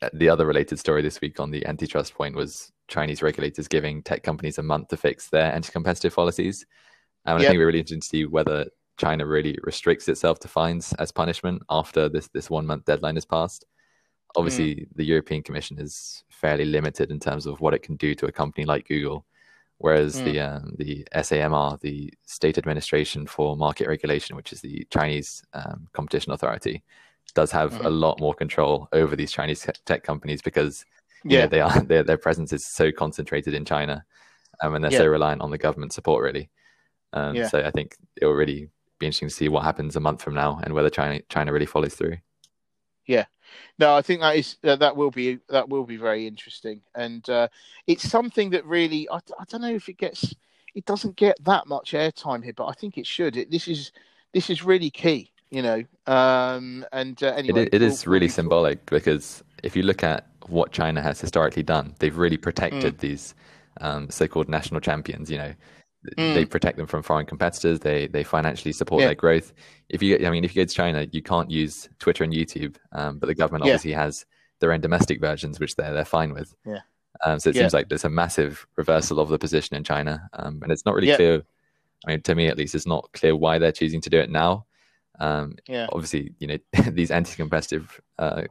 uh, 0.01 0.09
the 0.13 0.29
other 0.29 0.45
related 0.45 0.79
story 0.79 1.01
this 1.01 1.21
week 1.21 1.39
on 1.39 1.51
the 1.51 1.65
antitrust 1.65 2.13
point 2.13 2.35
was 2.35 2.71
Chinese 2.87 3.21
regulators 3.21 3.67
giving 3.67 4.03
tech 4.03 4.23
companies 4.23 4.57
a 4.57 4.63
month 4.63 4.89
to 4.89 4.97
fix 4.97 5.29
their 5.29 5.53
anti-competitive 5.53 6.15
policies. 6.15 6.65
Um, 7.25 7.37
and 7.37 7.45
I 7.45 7.47
think 7.47 7.57
we're 7.57 7.67
really 7.67 7.79
interested 7.79 8.01
to 8.01 8.07
see 8.07 8.25
whether 8.25 8.65
China 8.97 9.25
really 9.25 9.57
restricts 9.63 10.07
itself 10.07 10.39
to 10.39 10.47
fines 10.47 10.93
as 10.99 11.11
punishment 11.11 11.61
after 11.69 12.09
this 12.09 12.27
this 12.27 12.49
one 12.49 12.65
month 12.65 12.85
deadline 12.85 13.17
is 13.17 13.25
passed 13.25 13.65
obviously 14.35 14.75
mm. 14.75 14.87
the 14.95 15.05
European 15.05 15.43
Commission 15.43 15.79
is 15.79 16.23
fairly 16.29 16.65
limited 16.65 17.11
in 17.11 17.19
terms 17.19 17.45
of 17.45 17.59
what 17.61 17.73
it 17.73 17.83
can 17.83 17.95
do 17.95 18.15
to 18.15 18.25
a 18.25 18.31
company 18.31 18.65
like 18.65 18.87
Google, 18.87 19.25
whereas 19.77 20.15
mm. 20.15 20.25
the 20.25 20.39
um, 20.39 20.73
the 20.77 21.07
SAMR, 21.15 21.79
the 21.81 22.13
State 22.25 22.57
Administration 22.57 23.27
for 23.27 23.55
Market 23.55 23.87
Regulation, 23.87 24.35
which 24.35 24.51
is 24.51 24.61
the 24.61 24.85
Chinese 24.89 25.43
um, 25.53 25.87
competition 25.93 26.33
authority, 26.33 26.83
does 27.35 27.51
have 27.51 27.73
mm. 27.73 27.85
a 27.85 27.89
lot 27.89 28.19
more 28.19 28.33
control 28.33 28.87
over 28.93 29.15
these 29.15 29.31
Chinese 29.31 29.67
tech 29.85 30.03
companies 30.03 30.41
because 30.41 30.85
yeah 31.23 31.41
know, 31.41 31.47
they 31.47 31.61
are 31.61 31.81
their 31.85 32.03
their 32.03 32.17
presence 32.17 32.53
is 32.53 32.65
so 32.65 32.91
concentrated 32.91 33.53
in 33.53 33.65
China, 33.65 34.03
um, 34.61 34.75
and 34.75 34.83
they're 34.83 34.91
yeah. 34.91 34.99
so 34.99 35.07
reliant 35.07 35.41
on 35.41 35.51
the 35.51 35.57
government 35.57 35.93
support 35.93 36.23
really. 36.23 36.49
Um, 37.13 37.35
yeah. 37.35 37.47
So 37.47 37.59
I 37.59 37.71
think 37.71 37.95
it 38.19 38.25
will 38.25 38.33
really 38.33 38.69
be 38.99 39.05
interesting 39.05 39.29
to 39.29 39.33
see 39.33 39.49
what 39.49 39.63
happens 39.63 39.95
a 39.95 39.99
month 39.99 40.21
from 40.21 40.33
now 40.33 40.59
and 40.63 40.73
whether 40.73 40.89
China 40.89 41.21
China 41.29 41.53
really 41.53 41.65
follows 41.65 41.95
through. 41.95 42.17
Yeah, 43.05 43.25
no, 43.79 43.95
I 43.95 44.01
think 44.01 44.21
that 44.21 44.35
is 44.35 44.57
uh, 44.63 44.75
that 44.77 44.95
will 44.95 45.11
be 45.11 45.39
that 45.49 45.67
will 45.69 45.83
be 45.83 45.97
very 45.97 46.27
interesting, 46.27 46.81
and 46.95 47.27
uh, 47.29 47.47
it's 47.87 48.09
something 48.09 48.49
that 48.51 48.65
really 48.65 49.09
I, 49.09 49.17
I 49.17 49.43
don't 49.49 49.61
know 49.61 49.75
if 49.75 49.89
it 49.89 49.97
gets 49.97 50.33
it 50.75 50.85
doesn't 50.85 51.15
get 51.15 51.37
that 51.43 51.67
much 51.67 51.91
airtime 51.91 52.43
here, 52.43 52.53
but 52.53 52.67
I 52.67 52.73
think 52.73 52.97
it 52.97 53.05
should. 53.05 53.37
It, 53.37 53.51
this 53.51 53.67
is 53.67 53.91
this 54.33 54.49
is 54.49 54.63
really 54.63 54.89
key, 54.89 55.31
you 55.49 55.61
know. 55.61 55.83
Um, 56.07 56.85
and 56.91 57.21
uh, 57.21 57.33
anyway, 57.35 57.63
it, 57.63 57.75
it 57.75 57.81
is 57.81 58.07
really 58.07 58.29
symbolic 58.29 58.85
because 58.87 59.43
if 59.63 59.75
you 59.75 59.83
look 59.83 60.03
at 60.03 60.27
what 60.47 60.71
China 60.71 61.01
has 61.01 61.19
historically 61.19 61.63
done, 61.63 61.95
they've 61.99 62.17
really 62.17 62.37
protected 62.37 62.97
mm. 62.97 62.99
these 62.99 63.33
um, 63.81 64.09
so-called 64.09 64.49
national 64.49 64.81
champions. 64.81 65.31
You 65.31 65.37
know, 65.37 65.53
Mm. 66.17 66.33
They 66.33 66.45
protect 66.45 66.77
them 66.77 66.87
from 66.87 67.01
foreign 67.01 67.25
competitors. 67.25 67.79
They 67.79 68.07
they 68.07 68.23
financially 68.23 68.73
support 68.73 69.01
yeah. 69.01 69.07
their 69.07 69.15
growth. 69.15 69.53
If 69.89 70.01
you, 70.03 70.25
I 70.25 70.29
mean, 70.29 70.43
if 70.43 70.55
you 70.55 70.61
go 70.61 70.67
to 70.67 70.73
China, 70.73 71.07
you 71.11 71.21
can't 71.21 71.49
use 71.49 71.87
Twitter 71.99 72.23
and 72.23 72.33
YouTube, 72.33 72.75
um, 72.91 73.19
but 73.19 73.27
the 73.27 73.35
government 73.35 73.65
yeah. 73.65 73.73
obviously 73.73 73.93
has 73.93 74.25
their 74.59 74.73
own 74.73 74.81
domestic 74.81 75.21
versions, 75.21 75.59
which 75.59 75.75
they're 75.75 75.93
they're 75.93 76.05
fine 76.05 76.33
with. 76.33 76.53
Yeah. 76.65 76.79
Um, 77.23 77.39
so 77.39 77.51
it 77.51 77.55
seems 77.55 77.73
like 77.73 77.89
there's 77.89 78.03
a 78.03 78.09
massive 78.09 78.67
reversal 78.75 79.19
of 79.19 79.29
the 79.29 79.37
position 79.37 79.77
in 79.77 79.83
China, 79.83 80.29
um, 80.33 80.59
and 80.61 80.71
it's 80.71 80.85
not 80.85 80.95
really 80.95 81.15
clear. 81.15 81.43
I 82.05 82.11
mean, 82.11 82.21
to 82.23 82.35
me 82.35 82.47
at 82.47 82.57
least, 82.57 82.75
it's 82.75 82.87
not 82.87 83.09
clear 83.13 83.35
why 83.35 83.59
they're 83.59 83.71
choosing 83.71 84.01
to 84.01 84.09
do 84.09 84.19
it 84.19 84.29
now. 84.29 84.65
Um, 85.19 85.55
yeah. 85.67 85.87
Obviously, 85.93 86.33
you 86.39 86.47
know, 86.47 86.57
these 86.91 87.11
anti-competitive 87.11 88.01
uh, 88.19 88.43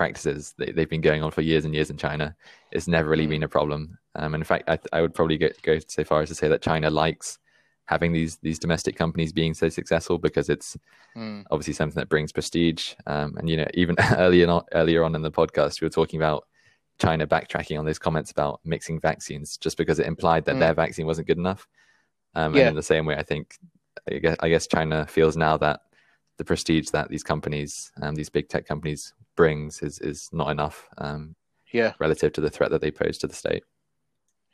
practices 0.00 0.54
they, 0.56 0.72
have 0.74 0.88
been 0.88 1.02
going 1.02 1.22
on 1.22 1.30
for 1.30 1.42
years 1.42 1.66
and 1.66 1.74
years 1.74 1.90
in 1.90 1.98
China. 1.98 2.34
It's 2.72 2.88
never 2.88 3.10
really 3.10 3.26
mm. 3.26 3.34
been 3.34 3.42
a 3.42 3.48
problem. 3.48 3.98
Um, 4.14 4.32
and 4.32 4.40
in 4.40 4.46
fact, 4.46 4.64
I, 4.66 4.78
I 4.94 5.02
would 5.02 5.12
probably 5.12 5.36
go, 5.36 5.50
go 5.62 5.78
so 5.86 6.04
far 6.04 6.22
as 6.22 6.30
to 6.30 6.34
say 6.34 6.48
that 6.48 6.62
China 6.62 6.88
likes 6.88 7.38
having 7.84 8.10
these 8.10 8.38
these 8.38 8.58
domestic 8.58 8.96
companies 8.96 9.30
being 9.30 9.52
so 9.52 9.68
successful 9.68 10.16
because 10.16 10.48
it's 10.48 10.74
mm. 11.14 11.44
obviously 11.50 11.74
something 11.74 12.00
that 12.00 12.08
brings 12.08 12.32
prestige. 12.32 12.94
Um, 13.06 13.36
and 13.36 13.50
you 13.50 13.58
know, 13.58 13.68
even 13.74 13.94
earlier 14.16 14.48
on, 14.48 14.62
earlier 14.72 15.04
on 15.04 15.14
in 15.14 15.20
the 15.20 15.30
podcast, 15.30 15.82
we 15.82 15.84
were 15.84 15.90
talking 15.90 16.18
about 16.18 16.46
China 16.98 17.26
backtracking 17.26 17.78
on 17.78 17.84
those 17.84 17.98
comments 17.98 18.30
about 18.30 18.60
mixing 18.64 19.00
vaccines 19.00 19.58
just 19.58 19.76
because 19.76 19.98
it 19.98 20.06
implied 20.06 20.46
that 20.46 20.56
mm. 20.56 20.60
their 20.60 20.72
vaccine 20.72 21.04
wasn't 21.04 21.26
good 21.26 21.36
enough. 21.36 21.68
Um, 22.34 22.54
yeah. 22.54 22.60
And 22.60 22.68
in 22.70 22.76
the 22.76 22.82
same 22.82 23.04
way, 23.04 23.16
I 23.16 23.22
think 23.22 23.58
I 24.10 24.14
guess, 24.14 24.36
I 24.40 24.48
guess 24.48 24.66
China 24.66 25.06
feels 25.06 25.36
now 25.36 25.58
that 25.58 25.80
the 26.38 26.44
prestige 26.46 26.88
that 26.88 27.10
these 27.10 27.22
companies, 27.22 27.92
um, 28.00 28.14
these 28.14 28.30
big 28.30 28.48
tech 28.48 28.66
companies, 28.66 29.12
brings 29.40 29.80
is 29.82 29.98
is 30.00 30.28
not 30.32 30.50
enough. 30.50 30.86
Um, 30.98 31.34
yeah, 31.72 31.94
relative 31.98 32.32
to 32.34 32.42
the 32.42 32.50
threat 32.50 32.70
that 32.72 32.82
they 32.82 32.90
pose 32.90 33.16
to 33.18 33.26
the 33.26 33.34
state. 33.34 33.64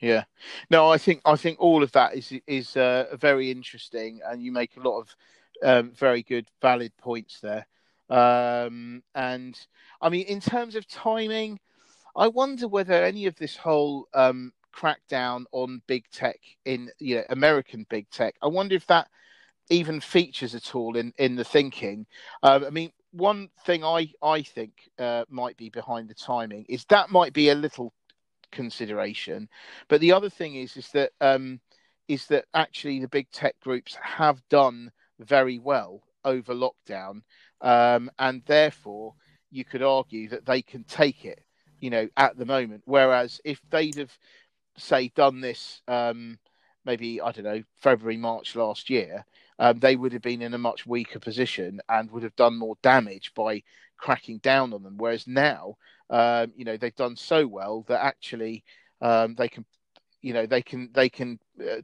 Yeah, 0.00 0.24
no, 0.70 0.88
I 0.88 0.98
think 0.98 1.22
I 1.24 1.34
think 1.34 1.58
all 1.58 1.82
of 1.82 1.90
that 1.92 2.14
is 2.14 2.32
is 2.46 2.76
uh, 2.76 3.16
very 3.18 3.50
interesting, 3.50 4.20
and 4.24 4.40
you 4.40 4.52
make 4.52 4.76
a 4.76 4.88
lot 4.88 5.00
of 5.00 5.16
um, 5.64 5.90
very 5.90 6.22
good, 6.22 6.46
valid 6.62 6.92
points 6.98 7.40
there. 7.40 7.66
Um, 8.08 9.02
and 9.16 9.58
I 10.00 10.08
mean, 10.08 10.26
in 10.26 10.40
terms 10.40 10.76
of 10.76 10.86
timing, 10.86 11.58
I 12.14 12.28
wonder 12.28 12.68
whether 12.68 12.92
any 12.92 13.26
of 13.26 13.34
this 13.34 13.56
whole 13.56 14.06
um, 14.14 14.52
crackdown 14.72 15.46
on 15.50 15.82
big 15.88 16.04
tech 16.12 16.38
in 16.64 16.90
you 17.00 17.16
know 17.16 17.24
American 17.30 17.86
big 17.90 18.08
tech, 18.10 18.36
I 18.40 18.46
wonder 18.46 18.76
if 18.76 18.86
that 18.86 19.08
even 19.68 20.00
features 20.00 20.54
at 20.54 20.76
all 20.76 20.96
in 20.96 21.12
in 21.18 21.34
the 21.34 21.44
thinking. 21.44 22.06
Uh, 22.44 22.60
I 22.64 22.70
mean, 22.70 22.92
one 23.16 23.48
thing 23.64 23.84
I 23.84 24.10
I 24.22 24.42
think 24.42 24.90
uh, 24.98 25.24
might 25.28 25.56
be 25.56 25.70
behind 25.70 26.08
the 26.08 26.14
timing 26.14 26.66
is 26.68 26.84
that 26.86 27.10
might 27.10 27.32
be 27.32 27.48
a 27.48 27.54
little 27.54 27.92
consideration, 28.52 29.48
but 29.88 30.00
the 30.00 30.12
other 30.12 30.30
thing 30.30 30.56
is 30.56 30.76
is 30.76 30.88
that 30.90 31.12
um, 31.20 31.60
is 32.08 32.26
that 32.26 32.44
actually 32.54 33.00
the 33.00 33.08
big 33.08 33.30
tech 33.30 33.58
groups 33.60 33.96
have 34.00 34.40
done 34.48 34.90
very 35.18 35.58
well 35.58 36.02
over 36.24 36.54
lockdown, 36.54 37.22
um, 37.62 38.10
and 38.18 38.42
therefore 38.46 39.14
you 39.50 39.64
could 39.64 39.82
argue 39.82 40.28
that 40.28 40.44
they 40.44 40.60
can 40.60 40.84
take 40.84 41.24
it, 41.24 41.40
you 41.80 41.90
know, 41.90 42.08
at 42.16 42.36
the 42.36 42.44
moment. 42.44 42.82
Whereas 42.84 43.40
if 43.44 43.60
they'd 43.70 43.96
have 43.96 44.16
say 44.76 45.08
done 45.14 45.40
this 45.40 45.80
um, 45.88 46.38
maybe 46.86 47.20
I 47.20 47.32
don't 47.32 47.44
know 47.44 47.62
February 47.76 48.16
March 48.16 48.56
last 48.56 48.88
year, 48.88 49.24
um, 49.58 49.78
they 49.78 49.96
would 49.96 50.12
have 50.12 50.22
been 50.22 50.42
in 50.42 50.54
a 50.54 50.58
much 50.58 50.86
weaker 50.86 51.18
position 51.18 51.80
and 51.88 52.10
would 52.10 52.22
have 52.22 52.36
done 52.36 52.58
more 52.58 52.76
damage 52.82 53.32
by 53.34 53.62
cracking 53.96 54.38
down 54.38 54.72
on 54.72 54.82
them. 54.82 54.96
Whereas 54.96 55.26
now, 55.26 55.76
um, 56.10 56.52
you 56.56 56.64
know, 56.64 56.76
they've 56.76 56.94
done 56.94 57.16
so 57.16 57.46
well 57.46 57.84
that 57.88 58.04
actually 58.04 58.64
um, 59.00 59.34
they 59.34 59.48
can, 59.48 59.64
you 60.22 60.32
know, 60.34 60.46
they 60.46 60.62
can 60.62 60.90
they 60.92 61.08
can 61.08 61.38
uh, 61.60 61.80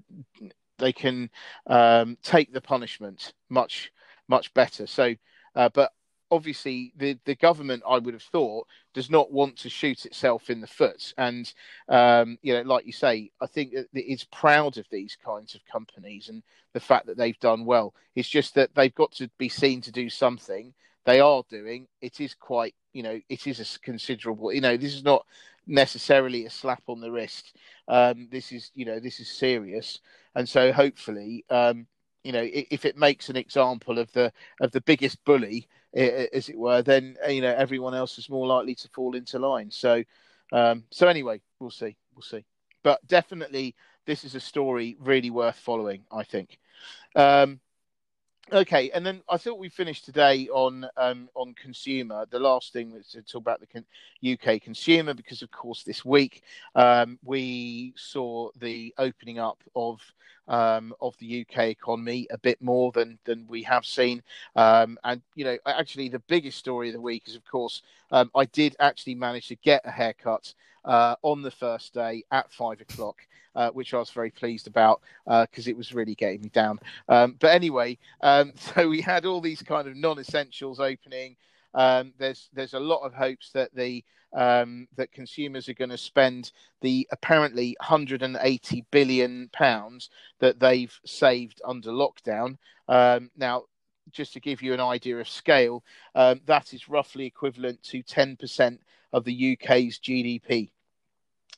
they 0.78 0.92
can 0.92 1.30
um, 1.66 2.16
take 2.22 2.52
the 2.52 2.60
punishment 2.60 3.32
much 3.48 3.92
much 4.28 4.52
better. 4.54 4.86
So, 4.86 5.14
uh, 5.54 5.68
but 5.72 5.92
obviously 6.32 6.92
the, 6.96 7.18
the 7.26 7.34
government, 7.36 7.82
I 7.86 7.98
would 7.98 8.14
have 8.14 8.22
thought, 8.22 8.66
does 8.94 9.10
not 9.10 9.30
want 9.30 9.56
to 9.58 9.68
shoot 9.68 10.06
itself 10.06 10.48
in 10.48 10.62
the 10.62 10.66
foot. 10.66 11.12
And, 11.18 11.52
um, 11.90 12.38
you 12.40 12.54
know, 12.54 12.62
like 12.62 12.86
you 12.86 12.92
say, 12.92 13.30
I 13.40 13.46
think 13.46 13.74
it's 13.92 14.24
proud 14.24 14.78
of 14.78 14.86
these 14.90 15.16
kinds 15.22 15.54
of 15.54 15.60
companies 15.70 16.30
and 16.30 16.42
the 16.72 16.80
fact 16.80 17.06
that 17.06 17.18
they've 17.18 17.38
done 17.38 17.66
well. 17.66 17.94
It's 18.16 18.30
just 18.30 18.54
that 18.54 18.74
they've 18.74 18.94
got 18.94 19.12
to 19.12 19.28
be 19.36 19.50
seen 19.50 19.82
to 19.82 19.92
do 19.92 20.08
something. 20.08 20.72
They 21.04 21.20
are 21.20 21.42
doing. 21.50 21.86
It 22.00 22.18
is 22.18 22.34
quite, 22.34 22.74
you 22.94 23.02
know, 23.02 23.20
it 23.28 23.46
is 23.46 23.60
a 23.60 23.78
considerable, 23.80 24.52
you 24.54 24.62
know, 24.62 24.78
this 24.78 24.94
is 24.94 25.04
not 25.04 25.26
necessarily 25.66 26.46
a 26.46 26.50
slap 26.50 26.82
on 26.88 27.00
the 27.00 27.12
wrist. 27.12 27.56
Um, 27.88 28.28
this 28.32 28.52
is, 28.52 28.70
you 28.74 28.86
know, 28.86 28.98
this 29.00 29.20
is 29.20 29.30
serious. 29.30 30.00
And 30.34 30.48
so 30.48 30.72
hopefully, 30.72 31.44
um, 31.50 31.86
you 32.24 32.32
know, 32.32 32.48
if 32.50 32.84
it 32.84 32.96
makes 32.96 33.28
an 33.28 33.36
example 33.36 33.98
of 33.98 34.10
the 34.12 34.32
of 34.60 34.70
the 34.70 34.80
biggest 34.80 35.22
bully 35.24 35.68
as 35.94 36.48
it 36.48 36.56
were, 36.56 36.82
then 36.82 37.16
you 37.28 37.42
know 37.42 37.54
everyone 37.54 37.94
else 37.94 38.18
is 38.18 38.30
more 38.30 38.46
likely 38.46 38.74
to 38.76 38.88
fall 38.88 39.14
into 39.14 39.38
line. 39.38 39.70
So, 39.70 40.02
um, 40.52 40.84
so 40.90 41.08
anyway, 41.08 41.40
we'll 41.60 41.70
see, 41.70 41.96
we'll 42.14 42.22
see. 42.22 42.44
But 42.82 43.06
definitely, 43.06 43.74
this 44.06 44.24
is 44.24 44.34
a 44.34 44.40
story 44.40 44.96
really 45.00 45.30
worth 45.30 45.56
following. 45.56 46.04
I 46.10 46.24
think. 46.24 46.58
Um, 47.14 47.60
Okay, 48.50 48.90
and 48.90 49.06
then 49.06 49.22
I 49.30 49.36
thought 49.36 49.58
we 49.58 49.68
finished 49.68 50.04
today 50.04 50.48
on 50.48 50.86
um, 50.96 51.28
on 51.34 51.54
consumer. 51.54 52.26
The 52.28 52.40
last 52.40 52.72
thing 52.72 52.92
was 52.92 53.06
to 53.08 53.22
talk 53.22 53.40
about 53.40 53.60
the 53.60 53.66
con- 53.66 53.84
UK 54.30 54.60
consumer, 54.60 55.14
because 55.14 55.42
of 55.42 55.50
course 55.50 55.84
this 55.84 56.04
week 56.04 56.42
um, 56.74 57.18
we 57.24 57.94
saw 57.96 58.50
the 58.58 58.92
opening 58.98 59.38
up 59.38 59.62
of 59.76 60.00
um, 60.48 60.92
of 61.00 61.16
the 61.18 61.42
UK 61.42 61.68
economy 61.68 62.26
a 62.30 62.38
bit 62.38 62.60
more 62.60 62.90
than 62.92 63.18
than 63.24 63.46
we 63.48 63.62
have 63.62 63.86
seen. 63.86 64.22
Um, 64.56 64.98
and 65.04 65.22
you 65.34 65.44
know, 65.44 65.56
actually, 65.64 66.08
the 66.08 66.18
biggest 66.18 66.58
story 66.58 66.88
of 66.88 66.94
the 66.94 67.00
week 67.00 67.22
is, 67.26 67.36
of 67.36 67.44
course, 67.44 67.82
um, 68.10 68.30
I 68.34 68.46
did 68.46 68.74
actually 68.80 69.14
manage 69.14 69.48
to 69.48 69.56
get 69.56 69.82
a 69.84 69.90
haircut 69.90 70.52
uh, 70.84 71.14
on 71.22 71.42
the 71.42 71.50
first 71.50 71.94
day 71.94 72.24
at 72.32 72.52
five 72.52 72.80
o'clock 72.80 73.16
uh, 73.54 73.70
which 73.70 73.94
I 73.94 73.98
was 73.98 74.10
very 74.10 74.30
pleased 74.30 74.66
about 74.66 75.02
because 75.24 75.66
uh, 75.66 75.70
it 75.70 75.76
was 75.76 75.94
really 75.94 76.14
getting 76.14 76.42
me 76.42 76.48
down. 76.48 76.78
Um, 77.08 77.36
but 77.38 77.54
anyway, 77.54 77.98
um, 78.20 78.52
so 78.56 78.88
we 78.88 79.00
had 79.00 79.26
all 79.26 79.40
these 79.40 79.62
kind 79.62 79.88
of 79.88 79.96
non-essentials 79.96 80.80
opening. 80.80 81.36
Um, 81.74 82.12
there's 82.18 82.50
there's 82.52 82.74
a 82.74 82.80
lot 82.80 83.00
of 83.00 83.14
hopes 83.14 83.50
that 83.52 83.74
the 83.74 84.04
um, 84.34 84.88
that 84.96 85.12
consumers 85.12 85.68
are 85.68 85.74
going 85.74 85.90
to 85.90 85.98
spend 85.98 86.52
the 86.80 87.06
apparently 87.10 87.76
180 87.80 88.84
billion 88.90 89.50
pounds 89.52 90.10
that 90.40 90.58
they've 90.58 90.98
saved 91.04 91.60
under 91.64 91.90
lockdown. 91.90 92.56
Um, 92.88 93.30
now, 93.36 93.64
just 94.10 94.32
to 94.32 94.40
give 94.40 94.62
you 94.62 94.74
an 94.74 94.80
idea 94.80 95.18
of 95.18 95.28
scale, 95.28 95.84
um, 96.14 96.40
that 96.46 96.74
is 96.74 96.88
roughly 96.88 97.26
equivalent 97.26 97.82
to 97.84 98.02
10% 98.02 98.78
of 99.12 99.24
the 99.24 99.52
UK's 99.52 99.98
GDP. 99.98 100.70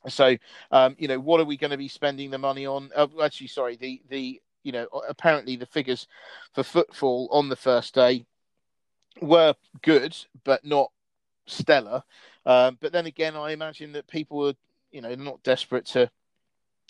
So, 0.09 0.37
um, 0.71 0.97
you 0.99 1.09
know, 1.09 1.19
what 1.19 1.41
are 1.41 1.45
we 1.45 1.57
going 1.57 1.71
to 1.71 1.77
be 1.77 1.89
spending 1.89 2.31
the 2.31 2.39
money 2.39 2.67
on? 2.67 2.91
Uh, 2.95 3.07
actually, 3.23 3.49
sorry, 3.49 3.77
the 3.77 4.03
the 4.09 4.41
you 4.63 4.73
know 4.73 4.87
apparently 5.09 5.57
the 5.57 5.67
figures 5.67 6.07
for 6.53 6.63
footfall 6.63 7.29
on 7.31 7.49
the 7.49 7.57
first 7.57 7.95
day 7.95 8.27
were 9.21 9.55
good, 9.83 10.17
but 10.45 10.65
not 10.65 10.91
stellar. 11.47 12.03
Um, 12.47 12.79
but 12.81 12.93
then 12.93 13.07
again, 13.07 13.37
I 13.37 13.53
imagine 13.53 13.93
that 13.93 14.07
people 14.07 14.39
were 14.39 14.55
you 14.93 15.01
know 15.01 15.15
not 15.15 15.43
desperate 15.43 15.87
to 15.87 16.11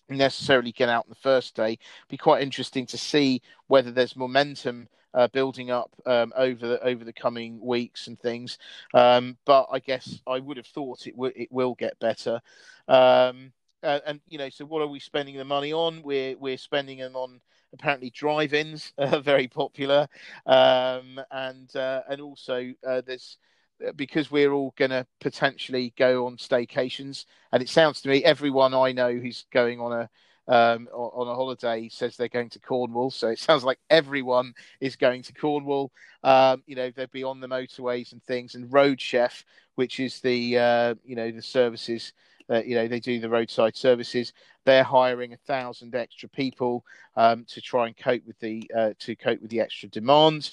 necessarily 0.09 0.72
get 0.72 0.88
out 0.88 1.05
on 1.05 1.11
the 1.11 1.14
first 1.14 1.55
day. 1.55 1.79
Be 2.09 2.16
quite 2.16 2.42
interesting 2.42 2.87
to 2.87 2.98
see 2.98 3.42
whether 3.68 3.90
there's 3.90 4.16
momentum 4.16 4.88
uh, 5.14 5.29
building 5.29 5.70
up 5.70 5.90
um, 6.07 6.33
over 6.37 6.66
the 6.66 6.83
over 6.85 7.05
the 7.05 7.12
coming 7.12 7.61
weeks 7.61 8.07
and 8.09 8.18
things. 8.18 8.59
Um, 8.92 9.37
but 9.46 9.68
I 9.72 9.79
guess 9.79 10.20
I 10.27 10.40
would 10.40 10.57
have 10.57 10.66
thought 10.66 11.07
it 11.07 11.12
w- 11.14 11.33
it 11.37 11.50
will 11.50 11.74
get 11.74 11.98
better. 11.98 12.40
Um, 12.88 13.53
uh, 13.83 14.00
and 14.07 14.20
you 14.29 14.38
know, 14.38 14.48
so 14.48 14.64
what 14.64 14.83
are 14.83 14.87
we 14.88 14.98
spending 15.00 15.37
the 15.37 15.44
money 15.44 15.72
on? 15.72 16.03
We're 16.03 16.37
we're 16.38 16.59
spending 16.59 16.98
them 16.98 17.16
on 17.16 17.40
apparently 17.72 18.11
drive-ins, 18.11 18.92
uh, 18.98 19.20
very 19.20 19.48
popular, 19.48 20.09
um, 20.46 21.20
and 21.31 21.74
uh, 21.77 22.03
and 22.09 22.20
also 22.20 22.72
uh, 22.87 23.03
there's 23.07 23.38
uh, 23.87 23.92
because 23.92 24.31
we're 24.31 24.53
all 24.53 24.72
going 24.77 24.90
to 24.90 25.07
potentially 25.20 25.92
go 25.96 26.27
on 26.27 26.37
staycations, 26.37 27.27
and 27.53 27.62
it 27.62 27.68
sounds 27.68 28.00
to 28.03 28.09
me 28.09 28.24
everyone 28.24 28.74
I 28.74 28.92
know 28.92 29.12
who's 29.12 29.44
going 29.53 29.81
on 29.81 29.92
a 29.92 30.09
um, 30.48 30.88
on 30.92 31.28
a 31.28 31.35
holiday 31.35 31.88
says 31.88 32.16
they're 32.16 32.28
going 32.28 32.50
to 32.50 32.59
Cornwall. 32.59 33.11
So 33.11 33.28
it 33.28 33.38
sounds 33.38 33.64
like 33.64 33.78
everyone 33.90 34.54
is 34.80 34.96
going 34.96 35.22
to 35.22 35.33
Cornwall. 35.33 35.90
Um, 36.22 36.62
you 36.66 36.76
know, 36.76 36.90
they'll 36.90 37.07
be 37.09 37.24
on 37.24 37.40
the 37.40 37.48
motorways 37.48 38.12
and 38.12 38.22
things. 38.22 38.54
And 38.54 38.70
Roadchef, 38.70 39.44
which 39.74 40.00
is 40.00 40.20
the 40.20 40.59
uh, 40.59 40.94
you 41.04 41.16
know 41.16 41.30
the 41.30 41.42
services, 41.42 42.12
uh, 42.50 42.62
you 42.62 42.74
know 42.74 42.88
they 42.88 43.00
do 43.00 43.20
the 43.20 43.28
roadside 43.28 43.76
services. 43.76 44.33
They're 44.64 44.85
hiring 44.85 45.33
a 45.33 45.38
thousand 45.38 45.94
extra 45.94 46.28
people 46.28 46.85
um, 47.16 47.44
to 47.48 47.61
try 47.61 47.87
and 47.87 47.96
cope 47.96 48.22
with 48.26 48.38
the 48.40 48.70
uh, 48.76 48.90
to 49.00 49.16
cope 49.16 49.40
with 49.40 49.50
the 49.50 49.61
extra 49.61 49.88
demand. 49.88 50.50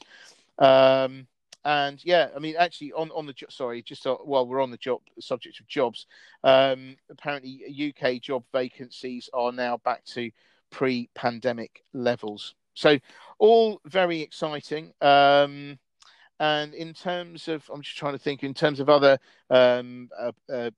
Um, 0.59 1.27
and 1.63 2.03
yeah, 2.03 2.29
I 2.35 2.39
mean, 2.39 2.55
actually, 2.57 2.93
on 2.93 3.11
on 3.11 3.25
the 3.25 3.33
sorry, 3.49 3.81
just 3.81 4.05
uh, 4.07 4.15
while 4.15 4.47
we're 4.47 4.61
on 4.61 4.71
the 4.71 4.77
job 4.77 5.01
subject 5.19 5.59
of 5.59 5.67
jobs, 5.67 6.07
um, 6.43 6.95
apparently 7.09 7.93
UK 7.93 8.21
job 8.21 8.43
vacancies 8.51 9.29
are 9.33 9.51
now 9.51 9.77
back 9.77 10.03
to 10.05 10.31
pre-pandemic 10.71 11.83
levels. 11.93 12.55
So 12.73 12.97
all 13.37 13.79
very 13.85 14.21
exciting. 14.21 14.93
Um, 15.01 15.77
and 16.39 16.73
in 16.73 16.93
terms 16.95 17.47
of, 17.47 17.69
I'm 17.71 17.83
just 17.83 17.97
trying 17.97 18.13
to 18.13 18.19
think 18.19 18.43
in 18.43 18.55
terms 18.55 18.79
of 18.79 18.89
other 18.89 19.19
um, 19.51 20.09
uh, 20.19 20.31
uh, 20.51 20.71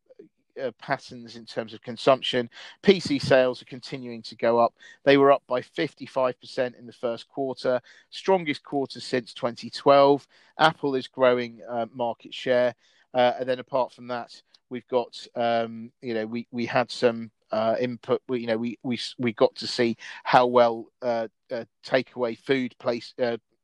uh, 0.62 0.72
patterns 0.80 1.36
in 1.36 1.46
terms 1.46 1.74
of 1.74 1.82
consumption. 1.82 2.50
PC 2.84 3.22
sales 3.22 3.62
are 3.62 3.66
continuing 3.66 4.22
to 4.24 4.36
go 4.36 4.60
up. 4.60 4.74
They 5.04 5.18
were 5.18 5.32
up 5.32 5.44
by 5.48 5.62
55% 5.62 6.78
in 6.78 6.86
the 6.86 6.94
first 6.94 7.28
quarter, 7.28 7.82
strongest 8.10 8.64
quarter 8.64 9.00
since 9.00 9.34
2012. 9.34 10.28
Apple 10.60 10.96
is 10.96 11.08
growing 11.08 11.60
uh, 11.70 11.88
market 11.94 12.34
share. 12.34 12.76
Uh, 13.14 13.34
and 13.40 13.48
then 13.48 13.60
apart 13.60 13.94
from 13.94 14.08
that, 14.08 14.42
we've 14.70 14.88
got, 14.88 15.16
um, 15.36 15.92
you 16.02 16.14
know, 16.14 16.26
we, 16.26 16.48
we 16.52 16.66
had 16.66 16.90
some 16.90 17.32
uh, 17.52 17.76
input. 17.80 18.22
We, 18.28 18.42
you 18.42 18.48
know, 18.48 18.58
we, 18.58 18.80
we, 18.84 19.00
we 19.20 19.34
got 19.34 19.56
to 19.56 19.68
see 19.68 19.98
how 20.24 20.48
well 20.48 20.86
uh, 21.02 21.28
uh, 21.52 21.66
takeaway 21.86 22.38
food 22.38 22.76
place, 22.80 23.14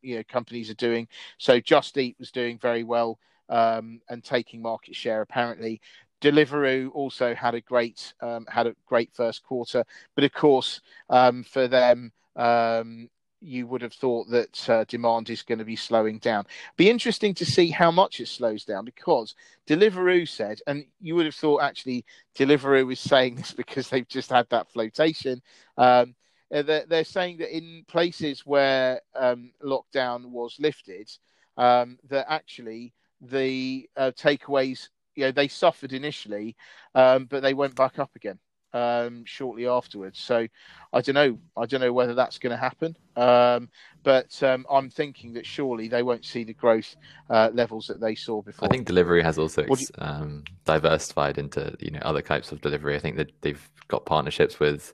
you 0.01 0.15
know, 0.15 0.23
companies 0.27 0.69
are 0.69 0.75
doing. 0.75 1.07
So 1.39 1.59
Just 1.59 1.97
Eat 1.97 2.15
was 2.19 2.31
doing 2.31 2.59
very 2.59 2.83
well 2.83 3.19
um, 3.49 3.99
and 4.09 4.23
taking 4.23 4.61
market 4.61 4.95
share 4.95 5.21
apparently. 5.21 5.81
Deliveroo 6.21 6.91
also 6.93 7.33
had 7.33 7.55
a 7.55 7.61
great 7.61 8.13
um, 8.21 8.45
had 8.49 8.67
a 8.67 8.75
great 8.85 9.11
first 9.13 9.43
quarter, 9.43 9.83
but 10.15 10.23
of 10.23 10.33
course 10.33 10.81
um, 11.09 11.43
for 11.43 11.67
them 11.67 12.11
um, 12.35 13.09
you 13.41 13.67
would 13.67 13.81
have 13.81 13.93
thought 13.93 14.29
that 14.29 14.69
uh, 14.69 14.83
demand 14.85 15.29
is 15.29 15.43
going 15.43 15.59
to 15.59 15.65
be 15.65 15.75
slowing 15.75 16.19
down. 16.19 16.45
Be 16.75 16.89
interesting 16.89 17.33
to 17.35 17.45
see 17.45 17.69
how 17.69 17.89
much 17.89 18.19
it 18.19 18.27
slows 18.27 18.65
down 18.65 18.83
because 18.83 19.35
Deliveroo 19.67 20.27
said, 20.27 20.61
and 20.67 20.85
you 20.99 21.15
would 21.15 21.25
have 21.25 21.35
thought 21.35 21.61
actually 21.61 22.05
Deliveroo 22.37 22.91
is 22.91 22.99
saying 22.99 23.35
this 23.35 23.51
because 23.57 23.89
they've 23.89 24.07
just 24.07 24.29
had 24.29 24.49
that 24.49 24.69
flotation. 24.71 25.41
Um, 25.77 26.15
uh, 26.53 26.63
they're, 26.63 26.85
they're, 26.87 27.03
saying 27.03 27.37
that 27.37 27.55
in 27.55 27.85
places 27.87 28.43
where 28.43 29.01
um, 29.15 29.51
lockdown 29.63 30.25
was 30.25 30.55
lifted, 30.59 31.09
that 31.55 32.25
actually 32.27 32.91
the 33.21 33.87
uh, 33.95 34.11
takeaways 34.17 34.89
you 35.15 35.25
know 35.25 35.31
they 35.31 35.47
suffered 35.47 35.93
initially, 35.93 36.55
um, 36.95 37.25
but 37.25 37.41
they 37.41 37.53
went 37.53 37.75
back 37.75 37.99
up 37.99 38.11
again 38.15 38.39
um, 38.73 39.23
shortly 39.25 39.67
afterwards. 39.67 40.19
So 40.19 40.47
I 40.93 41.01
don't 41.01 41.15
know. 41.15 41.39
I 41.57 41.65
don't 41.65 41.81
know 41.81 41.93
whether 41.93 42.13
that's 42.13 42.37
going 42.39 42.51
to 42.51 42.57
happen. 42.57 42.95
Um, 43.15 43.69
but 44.03 44.41
um, 44.43 44.65
I'm 44.69 44.89
thinking 44.89 45.33
that 45.33 45.45
surely 45.45 45.87
they 45.87 46.03
won't 46.03 46.25
see 46.25 46.43
the 46.43 46.53
growth 46.53 46.95
uh, 47.29 47.49
levels 47.53 47.87
that 47.87 47.99
they 47.99 48.15
saw 48.15 48.41
before. 48.41 48.67
I 48.67 48.71
think 48.71 48.87
Deliveroo 48.87 49.23
has 49.23 49.37
also 49.37 49.65
you... 49.65 49.85
Um, 49.97 50.43
diversified 50.65 51.37
into 51.37 51.75
you 51.79 51.91
know 51.91 51.99
other 52.01 52.21
types 52.21 52.51
of 52.51 52.61
delivery. 52.61 52.95
I 52.95 52.99
think 52.99 53.17
that 53.17 53.31
they've 53.41 53.69
got 53.87 54.05
partnerships 54.05 54.59
with 54.59 54.93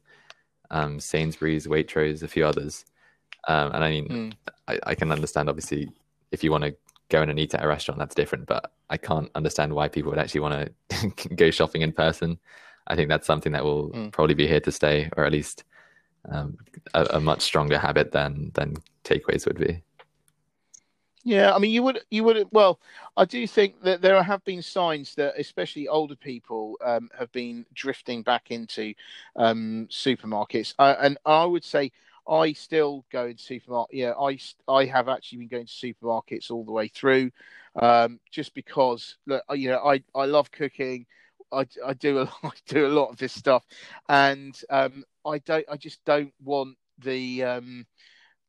um, 0.72 1.00
Sainsbury's, 1.00 1.68
Waitrose, 1.68 2.24
a 2.24 2.28
few 2.28 2.46
others. 2.46 2.86
Um, 3.48 3.72
and 3.74 3.84
I 3.84 3.90
mean, 3.92 4.08
mm. 4.08 4.34
I, 4.68 4.80
I 4.88 4.96
can 4.96 5.12
understand 5.12 5.50
obviously 5.50 5.90
if 6.32 6.44
you 6.44 6.52
want 6.52 6.64
to 6.64 6.76
going 7.10 7.30
and 7.30 7.40
eat 7.40 7.54
at 7.54 7.64
a 7.64 7.68
restaurant, 7.68 8.00
that's 8.00 8.16
different. 8.16 8.46
But 8.48 8.72
I 8.90 8.98
can't 8.98 9.30
understand 9.36 9.74
why 9.74 9.88
people 9.88 10.12
would 10.12 10.20
actually 10.20 10.42
want 10.42 10.72
to 10.90 11.10
go 11.36 11.52
shopping 11.52 11.82
in 11.82 11.92
person. 11.92 12.40
I 12.88 12.96
think 12.96 13.10
that's 13.10 13.28
something 13.28 13.52
that 13.54 13.64
will 13.64 13.90
mm. 13.90 14.12
probably 14.12 14.36
be 14.36 14.48
here 14.48 14.60
to 14.60 14.72
stay, 14.72 15.10
or 15.18 15.26
at 15.26 15.32
least 15.32 15.64
um, 16.30 16.58
a, 16.94 17.06
a, 17.12 17.20
much 17.20 17.42
stronger 17.42 17.78
habit 17.78 18.12
than 18.12 18.52
than 18.54 18.76
takeaways 19.04 19.46
would 19.46 19.58
be. 19.58 19.82
Yeah, 21.24 21.56
I 21.56 21.58
mean, 21.58 21.72
you 21.72 21.82
would 21.82 22.02
you 22.12 22.24
would 22.24 22.48
well, 22.52 22.80
I 23.18 23.26
do 23.26 23.48
think 23.48 23.82
that 23.82 24.02
there 24.02 24.22
have 24.22 24.44
been 24.46 24.62
signs 24.62 25.16
that 25.16 25.34
especially 25.40 25.88
older 25.88 26.16
people 26.16 26.78
um, 26.86 27.10
have 27.18 27.32
been 27.32 27.66
drifting 27.74 28.22
back 28.22 28.52
into 28.52 28.94
um, 29.36 29.88
supermarkets, 29.90 30.76
uh, 30.78 30.96
and 31.00 31.18
I 31.26 31.46
would 31.46 31.64
say 31.64 31.92
I 32.28 32.54
still 32.54 33.06
go 33.12 33.28
in 33.28 33.38
supermarket. 33.38 33.96
Yeah, 33.96 34.14
I 34.14 34.38
I 34.68 34.86
have 34.86 35.08
actually 35.10 35.40
been 35.40 35.48
going 35.48 35.68
to 35.68 35.72
supermarkets 35.72 36.52
all 36.52 36.64
the 36.64 36.72
way 36.72 36.88
through, 36.88 37.32
um, 37.76 38.20
just 38.32 38.54
because 38.54 39.18
look, 39.28 39.44
you 39.54 39.70
know, 39.70 39.80
I 39.80 40.04
I 40.14 40.26
love 40.26 40.52
cooking. 40.52 41.06
I, 41.52 41.66
I 41.86 41.94
do 41.94 42.20
a 42.20 42.24
I 42.44 42.52
do 42.68 42.88
a 42.88 42.90
lot 42.90 43.10
of 43.10 43.18
this 43.18 43.34
stuff, 43.34 43.66
and 44.10 44.60
um, 44.70 45.04
I 45.26 45.40
don't 45.40 45.66
I 45.72 45.78
just 45.78 46.04
don't 46.06 46.34
want 46.44 46.78
the 47.00 47.44
um, 47.44 47.86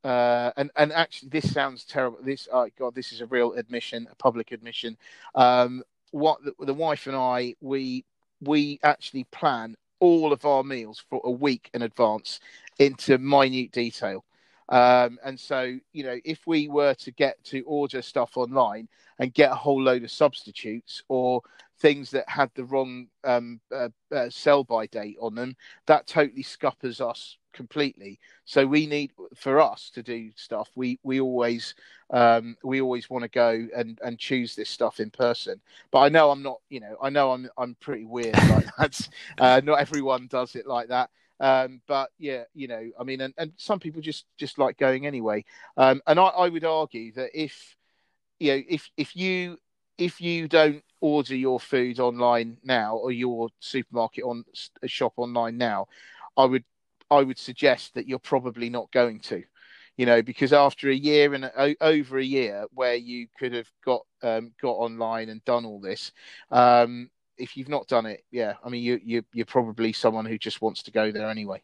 uh, 0.05 0.53
and 0.57 0.71
and 0.77 0.93
actually 0.93 1.29
this 1.31 1.53
sounds 1.53 1.85
terrible. 1.85 2.19
This 2.23 2.49
oh 2.53 2.69
God, 2.79 2.95
this 2.95 3.12
is 3.12 3.21
a 3.21 3.27
real 3.27 3.53
admission, 3.55 4.07
a 4.11 4.15
public 4.15 4.53
admission. 4.53 4.97
Um, 5.35 5.83
what 6.12 6.39
the, 6.45 6.55
the 6.65 6.75
wife 6.75 7.07
and 7.07 7.17
I 7.17 7.55
we 7.61 8.05
we 8.41 8.79
actually 8.83 9.25
plan 9.25 9.77
all 9.99 10.33
of 10.33 10.45
our 10.45 10.62
meals 10.62 11.03
for 11.09 11.21
a 11.25 11.31
week 11.31 11.71
in 11.75 11.83
advance 11.83 12.41
into 12.79 13.19
minute 13.19 13.73
detail. 13.73 14.25
Um, 14.69 15.19
and 15.25 15.39
so, 15.39 15.79
you 15.93 16.05
know, 16.05 16.19
if 16.25 16.47
we 16.47 16.69
were 16.69 16.95
to 16.95 17.11
get 17.12 17.43
to 17.45 17.62
order 17.62 18.03
stuff 18.03 18.37
online 18.37 18.89
and 19.19 19.33
get 19.33 19.53
a 19.53 19.57
whole 19.57 19.81
load 19.81 20.03
of 20.03 20.11
substitutes 20.11 21.03
or 21.09 21.43
things 21.79 22.11
that 22.11 22.29
had 22.29 22.51
the 22.55 22.65
wrong 22.65 23.07
um, 23.25 23.61
uh, 23.73 23.89
uh, 24.12 24.29
sell 24.29 24.65
by 24.65 24.87
date 24.87 25.17
on 25.21 25.35
them, 25.35 25.57
that 25.87 26.07
totally 26.07 26.43
scuppers 26.43 27.01
us 27.01 27.37
completely. 27.53 28.19
So 28.45 28.67
we 28.67 28.87
need 28.87 29.12
for 29.35 29.61
us 29.61 29.91
to 29.95 30.03
do 30.03 30.31
stuff. 30.37 30.71
We 30.75 30.99
we 31.03 31.21
always 31.21 31.75
um, 32.11 32.57
we 32.62 32.81
always 32.81 33.09
want 33.09 33.23
to 33.23 33.29
go 33.29 33.67
and, 33.75 33.99
and 34.05 34.19
choose 34.19 34.55
this 34.55 34.69
stuff 34.69 35.01
in 35.01 35.11
person. 35.11 35.61
But 35.91 36.01
I 36.01 36.09
know 36.09 36.31
I'm 36.31 36.43
not. 36.43 36.61
You 36.69 36.81
know, 36.81 36.97
I 37.03 37.11
know 37.11 37.33
I'm 37.33 37.49
I'm 37.57 37.77
pretty 37.81 38.05
weird 38.05 38.37
like 38.49 38.67
that. 38.79 39.09
Uh, 39.39 39.61
not 39.65 39.81
everyone 39.81 40.27
does 40.29 40.55
it 40.57 40.67
like 40.67 40.89
that. 40.89 41.11
Um, 41.40 41.81
but 41.87 42.11
yeah, 42.18 42.44
you 42.55 42.68
know, 42.68 42.90
I 42.99 43.05
mean, 43.05 43.20
and, 43.20 43.35
and 43.37 43.53
some 43.57 43.79
people 43.79 44.01
just 44.01 44.27
just 44.38 44.59
like 44.59 44.79
going 44.79 45.07
anyway. 45.07 45.44
Um, 45.77 46.01
and 46.07 46.18
I, 46.18 46.25
I 46.25 46.49
would 46.49 46.64
argue 46.64 47.12
that 47.12 47.31
if 47.35 47.77
you 48.38 48.53
know 48.53 48.62
if 48.68 48.90
if 48.96 49.16
you 49.16 49.59
if 49.99 50.20
you 50.20 50.49
don't 50.49 50.83
order 51.01 51.35
your 51.35 51.61
food 51.61 52.01
online 52.01 52.59
now 52.64 52.96
or 52.96 53.12
your 53.12 53.49
supermarket 53.61 54.25
on 54.25 54.44
shop 54.87 55.14
online 55.16 55.57
now, 55.57 55.87
I 56.37 56.44
would 56.44 56.64
I 57.11 57.22
would 57.22 57.38
suggest 57.38 57.94
that 57.94 58.09
you're 58.09 58.18
probably 58.18 58.68
not 58.68 58.90
going 58.92 59.20
to, 59.20 59.42
you 59.96 60.07
know, 60.07 60.22
because 60.22 60.53
after 60.53 60.90
a 60.90 60.94
year 60.94 61.35
and 61.35 61.51
over 61.81 62.18
a 62.18 62.25
year 62.25 62.66
where 62.72 62.96
you 62.96 63.29
could 63.38 63.53
have 63.53 63.70
got 63.85 64.03
um, 64.22 64.53
got 64.61 64.72
online 64.72 65.29
and 65.29 65.44
done 65.44 65.64
all 65.64 65.81
this, 65.81 66.12
um, 66.51 67.11
if 67.38 67.57
you've 67.57 67.68
not 67.68 67.87
done 67.87 68.07
it, 68.07 68.25
yeah, 68.31 68.55
I 68.64 68.68
mean, 68.68 68.83
you 68.83 69.01
you 69.05 69.25
you're 69.33 69.46
probably 69.46 69.92
someone 69.92 70.27
who 70.27 70.38
just 70.38 70.62
wants 70.62 70.83
to 70.85 70.90
go 70.90 71.11
there 71.11 71.29
anyway. 71.29 71.61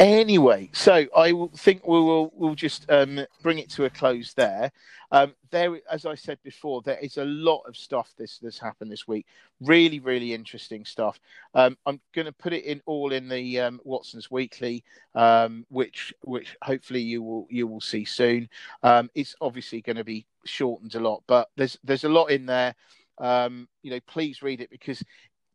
Anyway, 0.00 0.70
so 0.72 1.06
I 1.16 1.32
think 1.56 1.86
we 1.86 2.00
will 2.00 2.32
we'll 2.34 2.54
just 2.54 2.90
um, 2.90 3.24
bring 3.42 3.58
it 3.58 3.70
to 3.70 3.84
a 3.84 3.90
close 3.90 4.32
there. 4.34 4.72
Um, 5.12 5.34
there, 5.50 5.78
as 5.90 6.06
I 6.06 6.14
said 6.16 6.38
before, 6.42 6.82
there 6.82 6.98
is 6.98 7.18
a 7.18 7.24
lot 7.24 7.62
of 7.68 7.76
stuff 7.76 8.12
this 8.18 8.38
that's 8.38 8.58
happened 8.58 8.90
this 8.90 9.06
week. 9.06 9.26
Really, 9.60 10.00
really 10.00 10.34
interesting 10.34 10.84
stuff. 10.84 11.20
Um, 11.54 11.76
I'm 11.86 12.00
going 12.12 12.26
to 12.26 12.32
put 12.32 12.52
it 12.52 12.64
in 12.64 12.82
all 12.86 13.12
in 13.12 13.28
the 13.28 13.60
um, 13.60 13.80
Watson's 13.84 14.30
Weekly, 14.30 14.82
um, 15.14 15.64
which 15.68 16.12
which 16.22 16.56
hopefully 16.62 17.00
you 17.00 17.22
will 17.22 17.46
you 17.50 17.66
will 17.66 17.80
see 17.80 18.04
soon. 18.04 18.48
Um, 18.82 19.10
it's 19.14 19.36
obviously 19.40 19.80
going 19.80 19.96
to 19.96 20.04
be 20.04 20.26
shortened 20.44 20.94
a 20.96 21.00
lot, 21.00 21.22
but 21.26 21.48
there's 21.56 21.78
there's 21.84 22.04
a 22.04 22.08
lot 22.08 22.26
in 22.26 22.46
there. 22.46 22.74
Um, 23.18 23.68
you 23.82 23.90
know, 23.90 24.00
please 24.06 24.42
read 24.42 24.60
it 24.60 24.70
because 24.70 25.02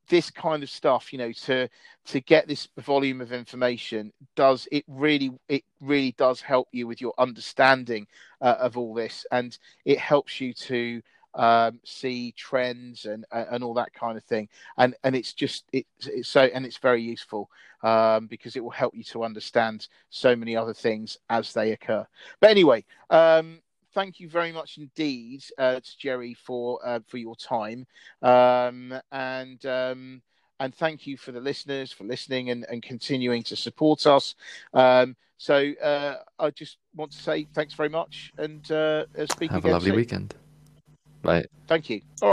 this 0.09 0.31
kind 0.31 0.63
of 0.63 0.69
stuff, 0.69 1.13
you 1.13 1.19
know, 1.19 1.31
to 1.31 1.69
to 2.05 2.19
get 2.21 2.47
this 2.47 2.67
volume 2.79 3.21
of 3.21 3.31
information 3.31 4.11
does 4.35 4.67
it 4.71 4.83
really 4.87 5.31
it 5.47 5.63
really 5.79 6.13
does 6.13 6.41
help 6.41 6.67
you 6.71 6.87
with 6.87 6.99
your 6.99 7.13
understanding 7.17 8.07
uh, 8.41 8.55
of 8.59 8.77
all 8.77 8.93
this, 8.93 9.25
and 9.31 9.57
it 9.85 9.99
helps 9.99 10.41
you 10.41 10.53
to 10.53 11.01
um, 11.35 11.79
see 11.85 12.33
trends 12.33 13.05
and 13.05 13.25
and 13.31 13.63
all 13.63 13.75
that 13.75 13.93
kind 13.93 14.17
of 14.17 14.23
thing. 14.23 14.49
And 14.77 14.95
and 15.03 15.15
it's 15.15 15.33
just 15.33 15.65
it, 15.71 15.85
it's 16.05 16.27
so 16.27 16.41
and 16.41 16.65
it's 16.65 16.77
very 16.77 17.01
useful 17.01 17.49
um, 17.83 18.27
because 18.27 18.55
it 18.55 18.63
will 18.63 18.71
help 18.71 18.95
you 18.95 19.03
to 19.05 19.23
understand 19.23 19.87
so 20.09 20.35
many 20.35 20.55
other 20.57 20.73
things 20.73 21.17
as 21.29 21.53
they 21.53 21.71
occur. 21.71 22.05
But 22.41 22.49
anyway. 22.49 22.83
Um, 23.09 23.61
thank 23.99 24.21
you 24.21 24.29
very 24.29 24.53
much 24.53 24.77
indeed 24.77 25.43
uh, 25.57 25.75
to 25.75 25.97
Jerry 25.97 26.33
for 26.33 26.79
uh, 26.85 27.01
for 27.05 27.17
your 27.17 27.35
time, 27.35 27.85
um, 28.21 28.93
and 29.11 29.65
um, 29.65 30.21
and 30.61 30.73
thank 30.73 31.05
you 31.05 31.17
for 31.17 31.33
the 31.33 31.41
listeners 31.41 31.91
for 31.91 32.05
listening 32.05 32.49
and, 32.49 32.65
and 32.69 32.81
continuing 32.81 33.43
to 33.43 33.57
support 33.57 34.07
us. 34.07 34.35
Um, 34.73 35.17
so 35.37 35.73
uh, 35.83 36.15
I 36.37 36.49
just 36.51 36.77
want 36.95 37.11
to 37.11 37.17
say 37.17 37.47
thanks 37.53 37.73
very 37.73 37.89
much 37.89 38.31
and 38.37 38.69
uh, 38.71 39.03
speak 39.25 39.51
Have 39.51 39.65
a 39.65 39.69
lovely 39.69 39.89
soon. 39.89 39.97
weekend. 39.97 40.35
Bye. 41.21 41.45
Thank 41.67 41.89
you. 41.89 42.01